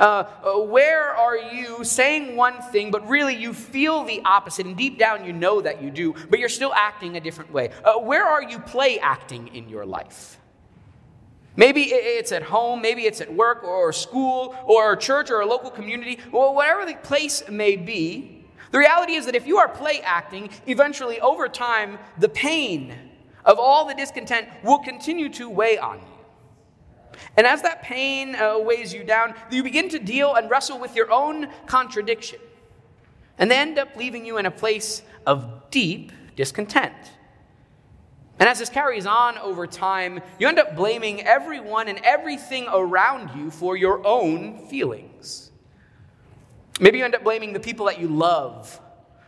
Uh, 0.00 0.24
uh, 0.42 0.60
where 0.60 1.10
are 1.14 1.36
you 1.36 1.84
saying 1.84 2.36
one 2.36 2.60
thing, 2.72 2.90
but 2.90 3.06
really 3.08 3.34
you 3.34 3.52
feel 3.52 4.04
the 4.04 4.20
opposite, 4.24 4.66
and 4.66 4.76
deep 4.76 4.98
down 4.98 5.24
you 5.24 5.32
know 5.32 5.60
that 5.60 5.82
you 5.82 5.90
do, 5.90 6.14
but 6.30 6.38
you're 6.38 6.48
still 6.48 6.72
acting 6.74 7.16
a 7.16 7.20
different 7.20 7.52
way? 7.52 7.70
Uh, 7.84 7.98
where 7.98 8.24
are 8.24 8.42
you 8.42 8.58
play 8.58 8.98
acting 8.98 9.48
in 9.48 9.68
your 9.68 9.86
life? 9.86 10.38
Maybe 11.56 11.84
it's 11.84 12.32
at 12.32 12.42
home, 12.42 12.82
maybe 12.82 13.02
it's 13.02 13.20
at 13.20 13.32
work 13.32 13.62
or 13.62 13.92
school 13.92 14.56
or 14.64 14.96
church 14.96 15.30
or 15.30 15.40
a 15.40 15.46
local 15.46 15.70
community, 15.70 16.18
or 16.32 16.54
whatever 16.54 16.84
the 16.84 16.94
place 16.94 17.48
may 17.48 17.76
be. 17.76 18.44
The 18.72 18.78
reality 18.78 19.12
is 19.12 19.26
that 19.26 19.36
if 19.36 19.46
you 19.46 19.58
are 19.58 19.68
play 19.68 20.00
acting, 20.00 20.50
eventually 20.66 21.20
over 21.20 21.48
time, 21.48 21.98
the 22.18 22.28
pain 22.28 22.92
of 23.44 23.58
all 23.60 23.84
the 23.84 23.94
discontent 23.94 24.48
will 24.64 24.78
continue 24.78 25.28
to 25.28 25.48
weigh 25.48 25.78
on 25.78 25.98
you. 25.98 26.13
And 27.36 27.46
as 27.46 27.62
that 27.62 27.82
pain 27.82 28.34
uh, 28.34 28.58
weighs 28.58 28.92
you 28.92 29.04
down, 29.04 29.34
you 29.50 29.62
begin 29.62 29.88
to 29.90 29.98
deal 29.98 30.34
and 30.34 30.50
wrestle 30.50 30.78
with 30.78 30.94
your 30.94 31.10
own 31.10 31.48
contradiction. 31.66 32.38
And 33.38 33.50
they 33.50 33.56
end 33.56 33.78
up 33.78 33.96
leaving 33.96 34.24
you 34.24 34.38
in 34.38 34.46
a 34.46 34.50
place 34.50 35.02
of 35.26 35.70
deep 35.70 36.12
discontent. 36.36 36.94
And 38.38 38.48
as 38.48 38.58
this 38.58 38.68
carries 38.68 39.06
on 39.06 39.38
over 39.38 39.66
time, 39.66 40.20
you 40.38 40.48
end 40.48 40.58
up 40.58 40.74
blaming 40.74 41.22
everyone 41.22 41.88
and 41.88 41.98
everything 42.00 42.66
around 42.72 43.30
you 43.38 43.50
for 43.50 43.76
your 43.76 44.04
own 44.06 44.66
feelings. 44.66 45.50
Maybe 46.80 46.98
you 46.98 47.04
end 47.04 47.14
up 47.14 47.22
blaming 47.22 47.52
the 47.52 47.60
people 47.60 47.86
that 47.86 48.00
you 48.00 48.08
love, 48.08 48.80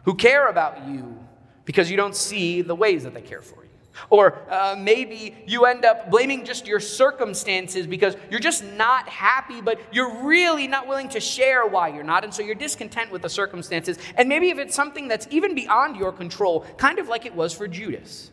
who 0.05 0.15
care 0.15 0.49
about 0.49 0.89
you, 0.89 1.17
because 1.65 1.91
you 1.91 1.97
don't 1.97 2.17
see 2.17 2.63
the 2.63 2.75
ways 2.75 3.05
that 3.05 3.15
they 3.15 3.23
care 3.23 3.43
for 3.43 3.63
you. 3.65 3.66
Or 4.11 4.39
uh, 4.51 4.77
maybe 4.79 5.37
you 5.47 5.65
end 5.65 5.85
up 5.85 6.11
blaming 6.11 6.45
just 6.45 6.67
your 6.67 6.81
circumstances 6.81 7.87
because 7.87 8.17
you're 8.31 8.41
just 8.41 8.65
not 8.65 9.09
happy, 9.09 9.61
but 9.61 9.81
you're 9.93 10.25
really 10.25 10.67
not 10.67 10.87
willing 10.87 11.09
to 11.11 11.21
share 11.21 11.67
why 11.67 11.89
you're 11.89 12.05
not. 12.05 12.25
And 12.25 12.33
so 12.33 12.43
you're 12.43 12.55
discontent 12.55 13.11
with 13.11 13.23
the 13.23 13.29
circumstances. 13.29 13.99
And 14.17 14.29
maybe 14.29 14.51
if 14.51 14.59
it's 14.59 14.75
something 14.75 15.09
that's 15.09 15.27
even 15.31 15.55
beyond 15.55 15.97
your 15.97 16.13
control, 16.13 16.61
kind 16.77 16.99
of 16.99 17.09
like 17.09 17.27
it 17.27 17.35
was 17.35 17.53
for 17.53 17.67
Judas. 17.67 18.31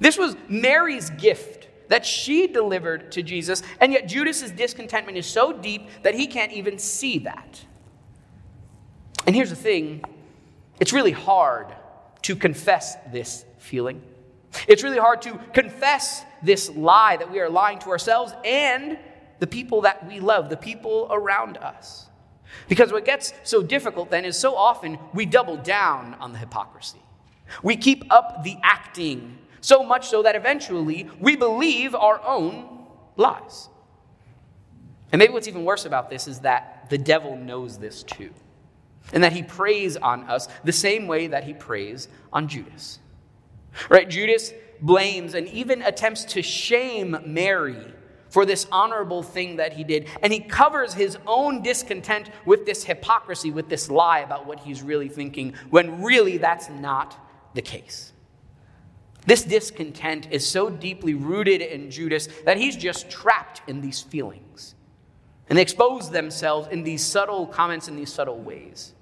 This 0.00 0.16
was 0.16 0.36
Mary's 0.48 1.10
gift 1.10 1.68
that 1.88 2.04
she 2.04 2.46
delivered 2.46 3.10
to 3.12 3.22
Jesus, 3.22 3.62
and 3.80 3.92
yet 3.92 4.06
Judas's 4.06 4.50
discontentment 4.50 5.16
is 5.16 5.26
so 5.26 5.52
deep 5.52 5.88
that 6.02 6.14
he 6.14 6.26
can't 6.26 6.52
even 6.52 6.78
see 6.78 7.18
that. 7.20 7.64
And 9.26 9.34
here's 9.34 9.50
the 9.50 9.56
thing 9.56 10.02
it's 10.80 10.92
really 10.92 11.12
hard 11.12 11.66
to 12.22 12.36
confess 12.36 12.96
this 13.10 13.44
feeling. 13.58 14.02
It's 14.66 14.82
really 14.82 14.98
hard 14.98 15.22
to 15.22 15.38
confess 15.52 16.24
this 16.42 16.70
lie 16.70 17.16
that 17.16 17.30
we 17.30 17.40
are 17.40 17.50
lying 17.50 17.78
to 17.80 17.90
ourselves 17.90 18.32
and 18.44 18.98
the 19.38 19.46
people 19.46 19.82
that 19.82 20.06
we 20.06 20.20
love, 20.20 20.48
the 20.48 20.56
people 20.56 21.08
around 21.10 21.58
us. 21.58 22.06
Because 22.68 22.92
what 22.92 23.04
gets 23.04 23.32
so 23.44 23.62
difficult 23.62 24.10
then 24.10 24.24
is 24.24 24.36
so 24.36 24.54
often 24.56 24.98
we 25.12 25.26
double 25.26 25.56
down 25.56 26.14
on 26.14 26.32
the 26.32 26.38
hypocrisy. 26.38 27.00
We 27.62 27.76
keep 27.76 28.04
up 28.10 28.42
the 28.42 28.56
acting 28.62 29.38
so 29.60 29.82
much 29.82 30.08
so 30.08 30.22
that 30.22 30.34
eventually 30.34 31.08
we 31.20 31.36
believe 31.36 31.94
our 31.94 32.20
own 32.24 32.86
lies. 33.16 33.68
And 35.12 35.18
maybe 35.18 35.32
what's 35.32 35.48
even 35.48 35.64
worse 35.64 35.84
about 35.84 36.10
this 36.10 36.28
is 36.28 36.40
that 36.40 36.88
the 36.90 36.98
devil 36.98 37.36
knows 37.36 37.78
this 37.78 38.02
too, 38.02 38.30
and 39.12 39.24
that 39.24 39.32
he 39.32 39.42
preys 39.42 39.96
on 39.96 40.24
us 40.24 40.48
the 40.64 40.72
same 40.72 41.06
way 41.06 41.26
that 41.28 41.44
he 41.44 41.54
preys 41.54 42.08
on 42.32 42.48
Judas. 42.48 42.98
Right? 43.88 44.08
Judas 44.08 44.52
blames 44.80 45.34
and 45.34 45.48
even 45.48 45.82
attempts 45.82 46.24
to 46.24 46.42
shame 46.42 47.16
Mary 47.24 47.94
for 48.30 48.44
this 48.44 48.66
honorable 48.70 49.22
thing 49.22 49.56
that 49.56 49.72
he 49.72 49.84
did. 49.84 50.06
And 50.22 50.32
he 50.32 50.40
covers 50.40 50.94
his 50.94 51.18
own 51.26 51.62
discontent 51.62 52.30
with 52.44 52.66
this 52.66 52.84
hypocrisy, 52.84 53.50
with 53.50 53.68
this 53.68 53.90
lie 53.90 54.20
about 54.20 54.46
what 54.46 54.60
he's 54.60 54.82
really 54.82 55.08
thinking, 55.08 55.54
when 55.70 56.02
really 56.02 56.36
that's 56.38 56.68
not 56.68 57.16
the 57.54 57.62
case. 57.62 58.12
This 59.26 59.42
discontent 59.42 60.28
is 60.30 60.46
so 60.46 60.70
deeply 60.70 61.14
rooted 61.14 61.60
in 61.60 61.90
Judas 61.90 62.28
that 62.44 62.56
he's 62.56 62.76
just 62.76 63.10
trapped 63.10 63.62
in 63.66 63.80
these 63.80 64.00
feelings. 64.00 64.74
And 65.48 65.58
they 65.58 65.62
expose 65.62 66.10
themselves 66.10 66.68
in 66.68 66.82
these 66.82 67.04
subtle 67.04 67.46
comments, 67.46 67.88
in 67.88 67.96
these 67.96 68.12
subtle 68.12 68.38
ways. 68.38 68.92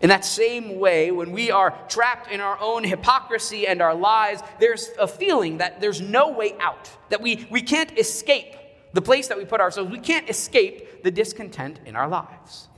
In 0.00 0.10
that 0.10 0.24
same 0.24 0.78
way, 0.78 1.10
when 1.10 1.32
we 1.32 1.50
are 1.50 1.76
trapped 1.88 2.30
in 2.30 2.40
our 2.40 2.58
own 2.60 2.84
hypocrisy 2.84 3.66
and 3.66 3.82
our 3.82 3.94
lies, 3.94 4.40
there's 4.60 4.90
a 4.98 5.08
feeling 5.08 5.58
that 5.58 5.80
there's 5.80 6.00
no 6.00 6.30
way 6.30 6.54
out, 6.60 6.88
that 7.08 7.20
we, 7.20 7.46
we 7.50 7.62
can't 7.62 7.98
escape 7.98 8.54
the 8.92 9.02
place 9.02 9.28
that 9.28 9.36
we 9.36 9.44
put 9.44 9.60
ourselves. 9.60 9.90
We 9.90 9.98
can't 9.98 10.30
escape 10.30 11.02
the 11.02 11.10
discontent 11.10 11.80
in 11.84 11.96
our 11.96 12.08
lives. 12.08 12.68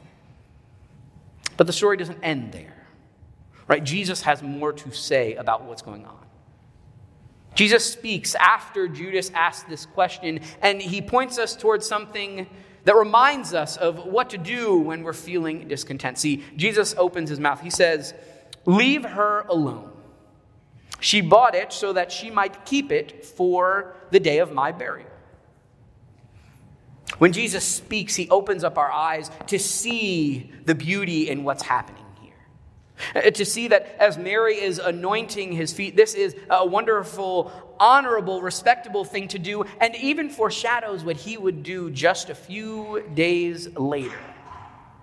But 1.59 1.67
the 1.67 1.75
story 1.75 1.99
doesn't 1.99 2.23
end 2.23 2.53
there, 2.53 2.87
right? 3.69 3.85
Jesus 3.85 4.23
has 4.23 4.43
more 4.43 4.73
to 4.73 4.91
say 4.91 5.35
about 5.35 5.65
what's 5.65 5.83
going 5.83 6.07
on. 6.07 6.17
Jesus 7.55 7.85
speaks 7.85 8.35
after 8.37 8.89
Judas 8.89 9.31
asks 9.35 9.69
this 9.69 9.85
question, 9.85 10.41
and 10.63 10.81
he 10.81 11.03
points 11.03 11.39
us 11.39 11.55
towards 11.55 11.87
something 11.87 12.47
that 12.85 12.97
reminds 12.97 13.55
us 13.55 13.77
of 13.77 14.07
what 14.07 14.31
to 14.31 14.39
do 14.39 14.79
when 14.79 15.03
we're 15.03 15.13
feeling 15.13 15.69
discontent. 15.69 16.19
See, 16.19 16.45
Jesus 16.57 16.95
opens 16.97 17.31
his 17.31 17.41
mouth. 17.41 17.61
He 17.61 17.71
says, 17.71 18.15
Leave 18.67 19.05
her 19.05 19.41
alone. 19.49 19.91
She 21.01 21.21
bought 21.21 21.55
it 21.55 21.73
so 21.73 21.93
that 21.95 22.13
she 22.13 22.31
might 22.31 22.65
keep 22.65 22.93
it 22.93 23.25
for 23.25 23.97
the 24.11 24.21
day 24.21 24.39
of 24.39 24.53
my 24.53 24.73
burial. 24.73 25.09
When 27.19 27.33
Jesus 27.33 27.65
speaks, 27.65 28.15
he 28.15 28.29
opens 28.29 28.65
up 28.65 28.79
our 28.79 28.91
eyes 28.91 29.31
to 29.49 29.59
see 29.59 30.51
the 30.65 30.75
beauty 30.75 31.29
in 31.29 31.45
what's 31.45 31.63
happening 31.63 32.00
to 33.35 33.45
see 33.45 33.69
that 33.69 33.97
as 33.99 34.19
Mary 34.19 34.57
is 34.57 34.79
anointing 34.79 35.53
his 35.53 35.73
feet, 35.73 35.97
this 35.97 36.15
is 36.15 36.37
a 36.49 36.67
wonderful 36.67 37.53
honorable, 37.81 38.43
respectable 38.43 39.05
thing 39.05 39.27
to 39.29 39.39
do, 39.39 39.65
and 39.81 39.97
even 39.97 40.29
foreshadows 40.29 41.03
what 41.03 41.17
he 41.17 41.39
would 41.39 41.63
do 41.63 41.91
just 41.91 42.29
a 42.29 42.35
few 42.35 43.03
days 43.15 43.75
later. 43.77 44.19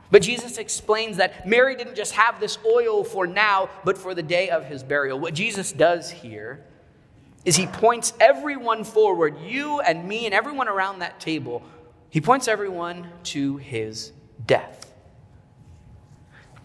But 0.09 0.21
Jesus 0.21 0.57
explains 0.57 1.17
that 1.17 1.45
Mary 1.45 1.75
didn't 1.75 1.95
just 1.95 2.13
have 2.13 2.39
this 2.39 2.57
oil 2.65 3.03
for 3.03 3.27
now, 3.27 3.69
but 3.83 3.97
for 3.97 4.13
the 4.13 4.23
day 4.23 4.49
of 4.49 4.65
his 4.65 4.83
burial. 4.83 5.19
What 5.19 5.33
Jesus 5.33 5.73
does 5.73 6.09
here 6.09 6.63
is 7.43 7.55
he 7.55 7.67
points 7.67 8.13
everyone 8.19 8.83
forward, 8.83 9.37
you 9.41 9.79
and 9.81 10.07
me 10.07 10.25
and 10.25 10.33
everyone 10.33 10.69
around 10.69 10.99
that 10.99 11.19
table, 11.19 11.63
he 12.09 12.21
points 12.21 12.47
everyone 12.47 13.09
to 13.23 13.57
his 13.57 14.13
death. 14.45 14.86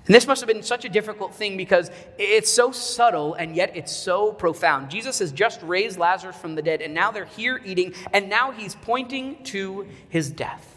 And 0.07 0.15
this 0.15 0.27
must 0.27 0.41
have 0.41 0.49
been 0.49 0.65
such 0.65 0.85
a 0.85 0.89
difficult 0.89 1.33
thing 1.35 1.57
because 1.57 1.91
it's 2.19 2.51
so 2.51 2.73
subtle 2.73 3.35
and 3.35 3.55
yet 3.55 3.77
it's 3.77 3.93
so 3.93 4.33
profound. 4.33 4.91
Jesus 4.91 5.21
has 5.21 5.31
just 5.31 5.63
raised 5.63 5.97
Lazarus 5.97 6.37
from 6.37 6.57
the 6.57 6.63
dead, 6.63 6.83
and 6.83 6.93
now 6.93 7.13
they're 7.13 7.25
here 7.25 7.61
eating, 7.65 7.95
and 8.13 8.29
now 8.29 8.51
he's 8.51 8.75
pointing 8.75 9.43
to 9.45 9.87
his 10.09 10.31
death. 10.31 10.73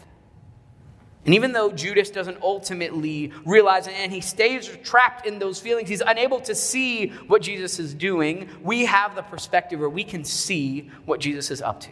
And 1.24 1.34
even 1.34 1.50
though 1.50 1.72
Judas 1.72 2.10
doesn't 2.10 2.40
ultimately 2.40 3.32
realize 3.44 3.88
it 3.88 3.94
and 3.94 4.12
he 4.12 4.20
stays 4.20 4.68
trapped 4.84 5.26
in 5.26 5.40
those 5.40 5.58
feelings, 5.58 5.88
he's 5.88 6.00
unable 6.00 6.38
to 6.42 6.54
see 6.54 7.08
what 7.26 7.42
Jesus 7.42 7.80
is 7.80 7.94
doing, 7.94 8.48
we 8.62 8.84
have 8.84 9.16
the 9.16 9.22
perspective 9.22 9.80
where 9.80 9.90
we 9.90 10.04
can 10.04 10.22
see 10.22 10.88
what 11.04 11.18
Jesus 11.18 11.50
is 11.50 11.60
up 11.60 11.80
to. 11.80 11.90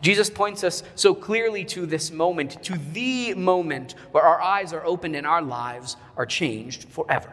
Jesus 0.00 0.30
points 0.30 0.62
us 0.62 0.82
so 0.94 1.14
clearly 1.14 1.64
to 1.66 1.86
this 1.86 2.10
moment, 2.10 2.62
to 2.64 2.78
the 2.92 3.34
moment 3.34 3.94
where 4.12 4.22
our 4.22 4.40
eyes 4.40 4.72
are 4.72 4.84
opened 4.84 5.16
and 5.16 5.26
our 5.26 5.42
lives 5.42 5.96
are 6.16 6.26
changed 6.26 6.88
forever. 6.88 7.32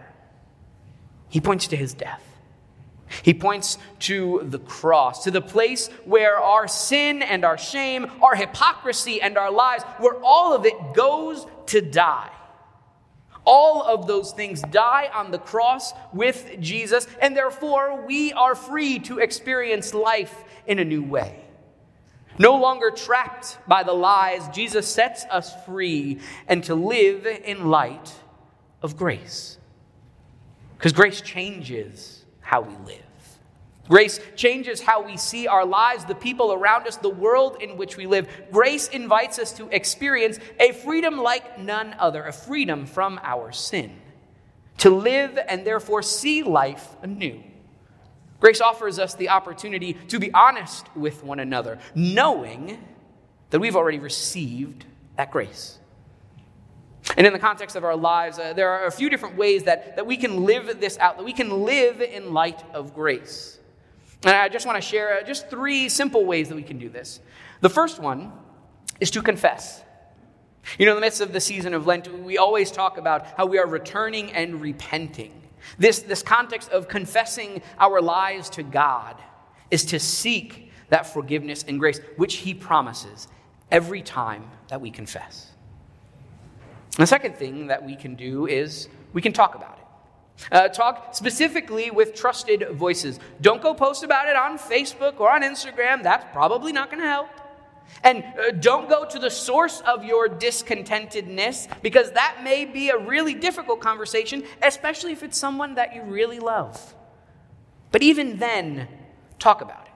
He 1.29 1.41
points 1.41 1.67
to 1.67 1.75
his 1.75 1.93
death. 1.93 2.23
He 3.21 3.35
points 3.35 3.77
to 3.99 4.41
the 4.45 4.57
cross, 4.57 5.25
to 5.25 5.31
the 5.31 5.41
place 5.41 5.89
where 6.05 6.39
our 6.39 6.67
sin 6.67 7.21
and 7.21 7.45
our 7.45 7.57
shame, 7.57 8.11
our 8.21 8.35
hypocrisy 8.35 9.21
and 9.21 9.37
our 9.37 9.51
lies, 9.51 9.83
where 9.99 10.15
all 10.23 10.53
of 10.55 10.65
it 10.65 10.73
goes 10.95 11.45
to 11.67 11.81
die. 11.81 12.31
All 13.45 13.83
of 13.83 14.07
those 14.07 14.31
things 14.31 14.61
die 14.63 15.11
on 15.13 15.29
the 15.29 15.37
cross 15.37 15.93
with 16.13 16.57
Jesus, 16.59 17.07
and 17.21 17.37
therefore 17.37 18.03
we 18.07 18.33
are 18.33 18.55
free 18.55 18.97
to 18.99 19.19
experience 19.19 19.93
life 19.93 20.43
in 20.65 20.79
a 20.79 20.85
new 20.85 21.03
way. 21.03 21.44
No 22.37 22.57
longer 22.57 22.91
trapped 22.91 23.57
by 23.67 23.83
the 23.83 23.93
lies, 23.93 24.47
Jesus 24.49 24.87
sets 24.87 25.25
us 25.25 25.53
free 25.65 26.19
and 26.47 26.63
to 26.65 26.75
live 26.75 27.25
in 27.25 27.69
light 27.69 28.13
of 28.81 28.97
grace. 28.97 29.57
Because 30.77 30.93
grace 30.93 31.21
changes 31.21 32.25
how 32.41 32.61
we 32.61 32.75
live. 32.85 33.01
Grace 33.87 34.19
changes 34.35 34.81
how 34.81 35.03
we 35.03 35.15
see 35.15 35.47
our 35.47 35.65
lives, 35.65 36.05
the 36.05 36.15
people 36.15 36.51
around 36.51 36.87
us, 36.87 36.97
the 36.97 37.07
world 37.09 37.61
in 37.61 37.77
which 37.77 37.97
we 37.97 38.07
live. 38.07 38.27
Grace 38.51 38.87
invites 38.87 39.37
us 39.39 39.53
to 39.53 39.69
experience 39.69 40.39
a 40.59 40.71
freedom 40.71 41.17
like 41.17 41.59
none 41.59 41.95
other, 41.99 42.25
a 42.25 42.33
freedom 42.33 42.85
from 42.85 43.19
our 43.23 43.51
sin. 43.51 43.91
to 44.77 44.89
live 44.89 45.39
and 45.47 45.65
therefore 45.65 46.03
see 46.03 46.43
life 46.43 46.95
anew. 47.01 47.41
Grace 48.39 48.61
offers 48.61 48.99
us 48.99 49.15
the 49.15 49.29
opportunity 49.29 49.93
to 50.09 50.19
be 50.19 50.33
honest 50.33 50.87
with 50.95 51.23
one 51.23 51.39
another, 51.39 51.79
knowing 51.93 52.83
that 53.49 53.59
we've 53.59 53.75
already 53.75 53.99
received 53.99 54.85
that 55.17 55.31
grace. 55.31 55.79
And 57.17 57.25
in 57.25 57.33
the 57.33 57.39
context 57.39 57.75
of 57.75 57.83
our 57.83 57.95
lives, 57.95 58.39
uh, 58.39 58.53
there 58.53 58.69
are 58.69 58.87
a 58.87 58.91
few 58.91 59.09
different 59.09 59.37
ways 59.37 59.63
that, 59.63 59.95
that 59.95 60.05
we 60.05 60.17
can 60.17 60.43
live 60.43 60.79
this 60.81 60.97
out, 60.97 61.17
that 61.17 61.23
we 61.23 61.33
can 61.33 61.63
live 61.63 62.01
in 62.01 62.33
light 62.33 62.63
of 62.73 62.93
grace. 62.93 63.59
And 64.23 64.35
I 64.35 64.49
just 64.49 64.65
want 64.65 64.81
to 64.81 64.81
share 64.81 65.19
uh, 65.19 65.23
just 65.23 65.49
three 65.49 65.87
simple 65.87 66.25
ways 66.25 66.49
that 66.49 66.55
we 66.55 66.63
can 66.63 66.79
do 66.79 66.89
this. 66.89 67.19
The 67.61 67.69
first 67.69 67.99
one 67.99 68.31
is 68.99 69.11
to 69.11 69.21
confess. 69.21 69.83
You 70.79 70.87
know, 70.87 70.93
in 70.93 70.95
the 70.95 71.01
midst 71.01 71.21
of 71.21 71.31
the 71.31 71.39
season 71.39 71.73
of 71.75 71.85
Lent, 71.85 72.11
we 72.23 72.37
always 72.37 72.71
talk 72.71 72.97
about 72.97 73.27
how 73.37 73.45
we 73.45 73.59
are 73.59 73.67
returning 73.67 74.33
and 74.33 74.59
repenting. 74.59 75.44
This, 75.77 75.99
this 75.99 76.21
context 76.21 76.69
of 76.69 76.87
confessing 76.87 77.61
our 77.79 78.01
lives 78.01 78.49
to 78.51 78.63
God 78.63 79.15
is 79.71 79.85
to 79.85 79.99
seek 79.99 80.71
that 80.89 81.07
forgiveness 81.07 81.65
and 81.67 81.79
grace, 81.79 81.99
which 82.17 82.35
He 82.35 82.53
promises 82.53 83.27
every 83.71 84.01
time 84.01 84.49
that 84.69 84.79
we 84.79 84.91
confess. 84.91 85.51
The 86.97 87.07
second 87.07 87.35
thing 87.35 87.67
that 87.67 87.83
we 87.83 87.95
can 87.95 88.15
do 88.15 88.47
is 88.47 88.87
we 89.13 89.21
can 89.21 89.33
talk 89.33 89.55
about 89.55 89.77
it. 89.77 89.85
Uh, 90.51 90.67
talk 90.67 91.15
specifically 91.15 91.91
with 91.91 92.13
trusted 92.13 92.69
voices. 92.71 93.19
Don't 93.41 93.61
go 93.61 93.73
post 93.73 94.03
about 94.03 94.27
it 94.27 94.35
on 94.35 94.57
Facebook 94.57 95.19
or 95.19 95.31
on 95.31 95.41
Instagram. 95.41 96.03
That's 96.03 96.25
probably 96.33 96.71
not 96.71 96.89
going 96.89 97.01
to 97.01 97.07
help. 97.07 97.29
And 98.03 98.23
uh, 98.23 98.51
don't 98.51 98.89
go 98.89 99.05
to 99.05 99.19
the 99.19 99.29
source 99.29 99.81
of 99.81 100.03
your 100.03 100.27
discontentedness 100.27 101.67
because 101.81 102.11
that 102.11 102.41
may 102.43 102.65
be 102.65 102.89
a 102.89 102.97
really 102.97 103.33
difficult 103.33 103.79
conversation, 103.79 104.43
especially 104.61 105.11
if 105.11 105.23
it's 105.23 105.37
someone 105.37 105.75
that 105.75 105.95
you 105.95 106.03
really 106.03 106.39
love. 106.39 106.95
But 107.91 108.03
even 108.03 108.37
then, 108.37 108.87
talk 109.39 109.61
about 109.61 109.85
it. 109.85 109.91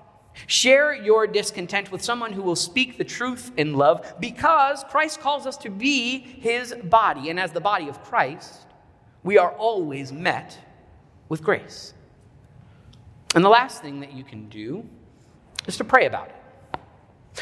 Share 0.48 0.93
your 0.93 1.27
discontent 1.27 1.91
with 1.91 2.03
someone 2.03 2.31
who 2.31 2.41
will 2.41 2.55
speak 2.55 2.98
the 2.98 3.03
truth 3.03 3.51
in 3.58 3.74
love 3.74 4.15
because 4.19 4.84
Christ 4.89 5.19
calls 5.19 5.46
us 5.46 5.58
to 5.58 5.69
be 5.69 6.19
his 6.19 6.74
body. 6.74 7.29
And 7.29 7.39
as 7.39 7.51
the 7.51 7.60
body 7.60 7.89
of 7.89 8.01
Christ, 8.03 8.65
we 9.24 9.38
are 9.38 9.51
always 9.51 10.12
met 10.12 10.58
with 11.27 11.43
grace. 11.43 11.93
And 13.36 13.43
the 13.43 13.50
last 13.50 13.81
thing 13.81 14.00
that 14.00 14.13
you 14.13 14.24
can 14.24 14.48
do 14.50 14.88
is 15.67 15.77
to 15.77 15.84
pray 15.84 16.05
about 16.05 16.29
it. 16.29 16.36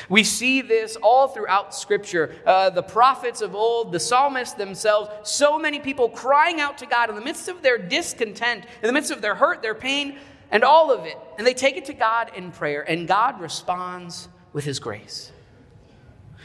We 0.09 0.23
see 0.23 0.61
this 0.61 0.95
all 0.97 1.27
throughout 1.27 1.73
Scripture. 1.73 2.35
Uh, 2.45 2.69
the 2.69 2.83
prophets 2.83 3.41
of 3.41 3.55
old, 3.55 3.91
the 3.91 3.99
psalmists 3.99 4.55
themselves, 4.55 5.09
so 5.29 5.57
many 5.57 5.79
people 5.79 6.09
crying 6.09 6.59
out 6.59 6.77
to 6.79 6.85
God 6.85 7.09
in 7.09 7.15
the 7.15 7.21
midst 7.21 7.47
of 7.47 7.61
their 7.61 7.77
discontent, 7.77 8.65
in 8.81 8.87
the 8.87 8.93
midst 8.93 9.11
of 9.11 9.21
their 9.21 9.35
hurt, 9.35 9.61
their 9.61 9.75
pain, 9.75 10.17
and 10.51 10.63
all 10.63 10.91
of 10.91 11.05
it. 11.05 11.17
And 11.37 11.45
they 11.45 11.53
take 11.53 11.77
it 11.77 11.85
to 11.85 11.93
God 11.93 12.31
in 12.35 12.51
prayer, 12.51 12.81
and 12.89 13.07
God 13.07 13.39
responds 13.39 14.29
with 14.53 14.65
His 14.65 14.79
grace. 14.79 15.31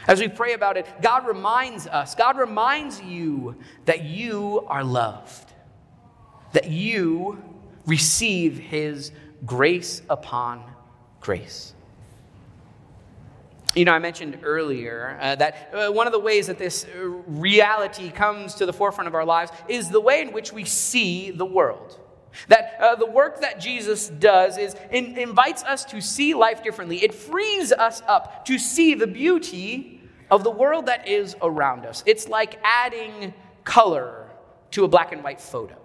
As 0.07 0.19
we 0.19 0.27
pray 0.27 0.53
about 0.53 0.75
it, 0.75 0.85
God 1.01 1.25
reminds 1.25 1.87
us, 1.87 2.13
God 2.15 2.37
reminds 2.37 3.01
you 3.01 3.55
that 3.85 4.03
you 4.03 4.65
are 4.67 4.83
loved, 4.83 5.51
that 6.51 6.69
you 6.69 7.41
receive 7.85 8.57
His 8.57 9.11
grace 9.45 10.01
upon 10.09 10.63
grace. 11.21 11.73
You 13.75 13.85
know, 13.85 13.93
I 13.93 13.99
mentioned 13.99 14.37
earlier 14.43 15.17
uh, 15.19 15.35
that 15.35 15.73
uh, 15.73 15.91
one 15.91 16.05
of 16.05 16.13
the 16.13 16.19
ways 16.19 16.45
that 16.45 16.59
this 16.59 16.85
reality 16.93 18.11
comes 18.11 18.53
to 18.55 18.67
the 18.67 18.73
forefront 18.73 19.07
of 19.07 19.15
our 19.15 19.25
lives 19.25 19.51
is 19.67 19.89
the 19.89 19.99
way 19.99 20.21
in 20.21 20.31
which 20.31 20.53
we 20.53 20.63
see 20.63 21.31
the 21.31 21.45
world. 21.45 21.99
That 22.49 22.77
uh, 22.79 22.95
the 22.95 23.07
work 23.07 23.41
that 23.41 23.59
Jesus 23.59 24.09
does 24.09 24.59
is 24.59 24.75
in, 24.91 25.17
invites 25.17 25.63
us 25.63 25.85
to 25.85 26.01
see 26.01 26.35
life 26.35 26.63
differently. 26.63 27.03
It 27.03 27.15
frees 27.15 27.71
us 27.71 28.03
up 28.07 28.45
to 28.45 28.59
see 28.59 28.93
the 28.93 29.07
beauty 29.07 30.01
of 30.29 30.43
the 30.43 30.51
world 30.51 30.85
that 30.85 31.07
is 31.07 31.35
around 31.41 31.85
us. 31.85 32.03
It's 32.05 32.27
like 32.27 32.59
adding 32.63 33.33
color 33.63 34.29
to 34.71 34.83
a 34.83 34.87
black 34.87 35.11
and 35.11 35.23
white 35.23 35.41
photo. 35.41 35.77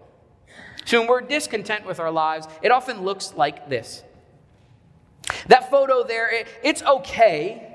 So 0.84 1.00
when 1.00 1.08
we're 1.08 1.20
discontent 1.22 1.86
with 1.86 2.00
our 2.00 2.10
lives, 2.10 2.48
it 2.62 2.70
often 2.70 3.02
looks 3.02 3.32
like 3.34 3.68
this. 3.68 4.02
That 5.46 5.70
photo 5.70 6.02
there, 6.02 6.34
it, 6.34 6.48
it's 6.62 6.82
okay 6.82 7.67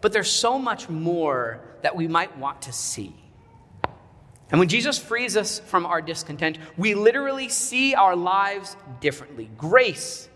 but 0.00 0.12
there's 0.12 0.30
so 0.30 0.58
much 0.58 0.88
more 0.88 1.60
that 1.82 1.96
we 1.96 2.08
might 2.08 2.36
want 2.38 2.62
to 2.62 2.72
see. 2.72 3.14
And 4.50 4.58
when 4.58 4.68
Jesus 4.68 4.98
frees 4.98 5.36
us 5.36 5.58
from 5.60 5.84
our 5.84 6.00
discontent, 6.00 6.58
we 6.76 6.94
literally 6.94 7.48
see 7.48 7.94
our 7.94 8.16
lives 8.16 8.76
differently. 9.00 9.50
Grace 9.58 10.28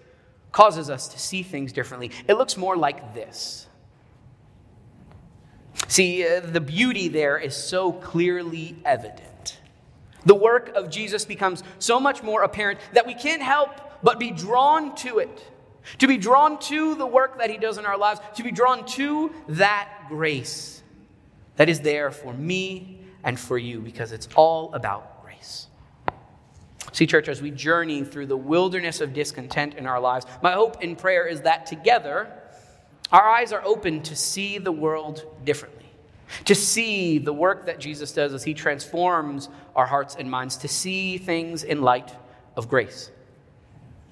causes 0.51 0.91
us 0.91 1.09
to 1.09 1.19
see 1.19 1.43
things 1.43 1.73
differently. 1.73 2.11
It 2.29 2.35
looks 2.35 2.57
more 2.57 2.77
like 2.77 3.15
this. 3.15 3.67
See, 5.89 6.27
uh, 6.27 6.41
the 6.41 6.61
beauty 6.61 7.09
there 7.09 7.39
is 7.39 7.57
so 7.57 7.93
clearly 7.93 8.77
evident. 8.85 9.61
The 10.27 10.35
work 10.35 10.75
of 10.75 10.91
Jesus 10.91 11.25
becomes 11.25 11.63
so 11.79 11.99
much 11.99 12.23
more 12.23 12.43
apparent 12.43 12.79
that 12.93 13.07
we 13.07 13.15
can't 13.15 13.43
help 13.43 13.71
but 14.03 14.19
be 14.19 14.31
drawn 14.31 14.95
to 14.97 15.19
it 15.19 15.52
to 15.99 16.07
be 16.07 16.17
drawn 16.17 16.59
to 16.61 16.95
the 16.95 17.07
work 17.07 17.39
that 17.39 17.51
He 17.51 17.59
does 17.59 17.79
in 17.79 17.87
our 17.87 17.99
lives, 17.99 18.21
to 18.37 18.43
be 18.43 18.53
drawn 18.53 18.85
to 18.87 19.33
that 19.49 19.89
grace 20.09 20.83
that 21.57 21.69
is 21.69 21.81
there 21.81 22.11
for 22.11 22.33
me 22.33 22.99
and 23.25 23.39
for 23.39 23.59
you, 23.59 23.81
because 23.81 24.13
it's 24.13 24.29
all 24.35 24.73
about 24.75 25.23
grace. 25.23 25.69
See, 26.93 27.07
church, 27.07 27.29
as 27.29 27.41
we 27.41 27.51
journey 27.51 28.05
through 28.05 28.27
the 28.27 28.37
wilderness 28.37 29.01
of 29.01 29.13
discontent 29.13 29.75
in 29.75 29.87
our 29.87 30.01
lives, 30.01 30.27
my 30.43 30.53
hope 30.53 30.79
and 30.83 30.99
prayer 30.99 31.27
is 31.27 31.43
that 31.43 31.67
together 31.67 32.33
our 33.11 33.29
eyes 33.29 33.53
are 33.53 33.63
open 33.65 34.03
to 34.03 34.17
see 34.17 34.59
the 34.59 34.73
world 34.73 35.25
differently, 35.45 35.87
to 36.47 36.55
see 36.55 37.19
the 37.19 37.33
work 37.33 37.67
that 37.67 37.79
Jesus 37.79 38.13
does 38.13 38.33
as 38.33 38.43
He 38.43 38.55
transforms 38.55 39.49
our 39.77 39.87
hearts 39.87 40.17
and 40.19 40.31
minds, 40.31 40.57
to 40.59 40.69
see 40.69 41.19
things 41.19 41.63
in 41.63 41.83
light 41.83 42.11
of 42.57 42.69
grace. 42.69 43.11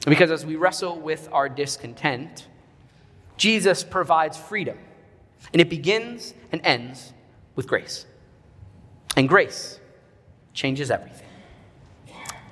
Because 0.07 0.31
as 0.31 0.47
we 0.47 0.57
wrestle 0.57 0.99
with 0.99 1.29
our 1.31 1.49
discontent, 1.49 2.47
Jesus 3.37 3.85
provides 3.85 4.37
freedom. 4.37 4.79
And 5.53 5.61
it 5.61 5.69
begins 5.69 6.35
and 6.53 6.61
ends 6.65 7.13
with 7.57 7.67
grace. 7.67 8.07
And 9.17 9.29
grace 9.29 9.79
changes 10.55 10.91
everything. 10.91 11.27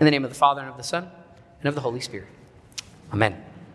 In 0.01 0.05
the 0.05 0.11
name 0.11 0.25
of 0.25 0.31
the 0.31 0.37
Father, 0.37 0.61
and 0.61 0.71
of 0.71 0.77
the 0.77 0.83
Son, 0.83 1.11
and 1.61 1.69
of 1.69 1.75
the 1.75 1.81
Holy 1.81 2.01
Spirit. 2.01 2.29
Amen. 3.13 3.48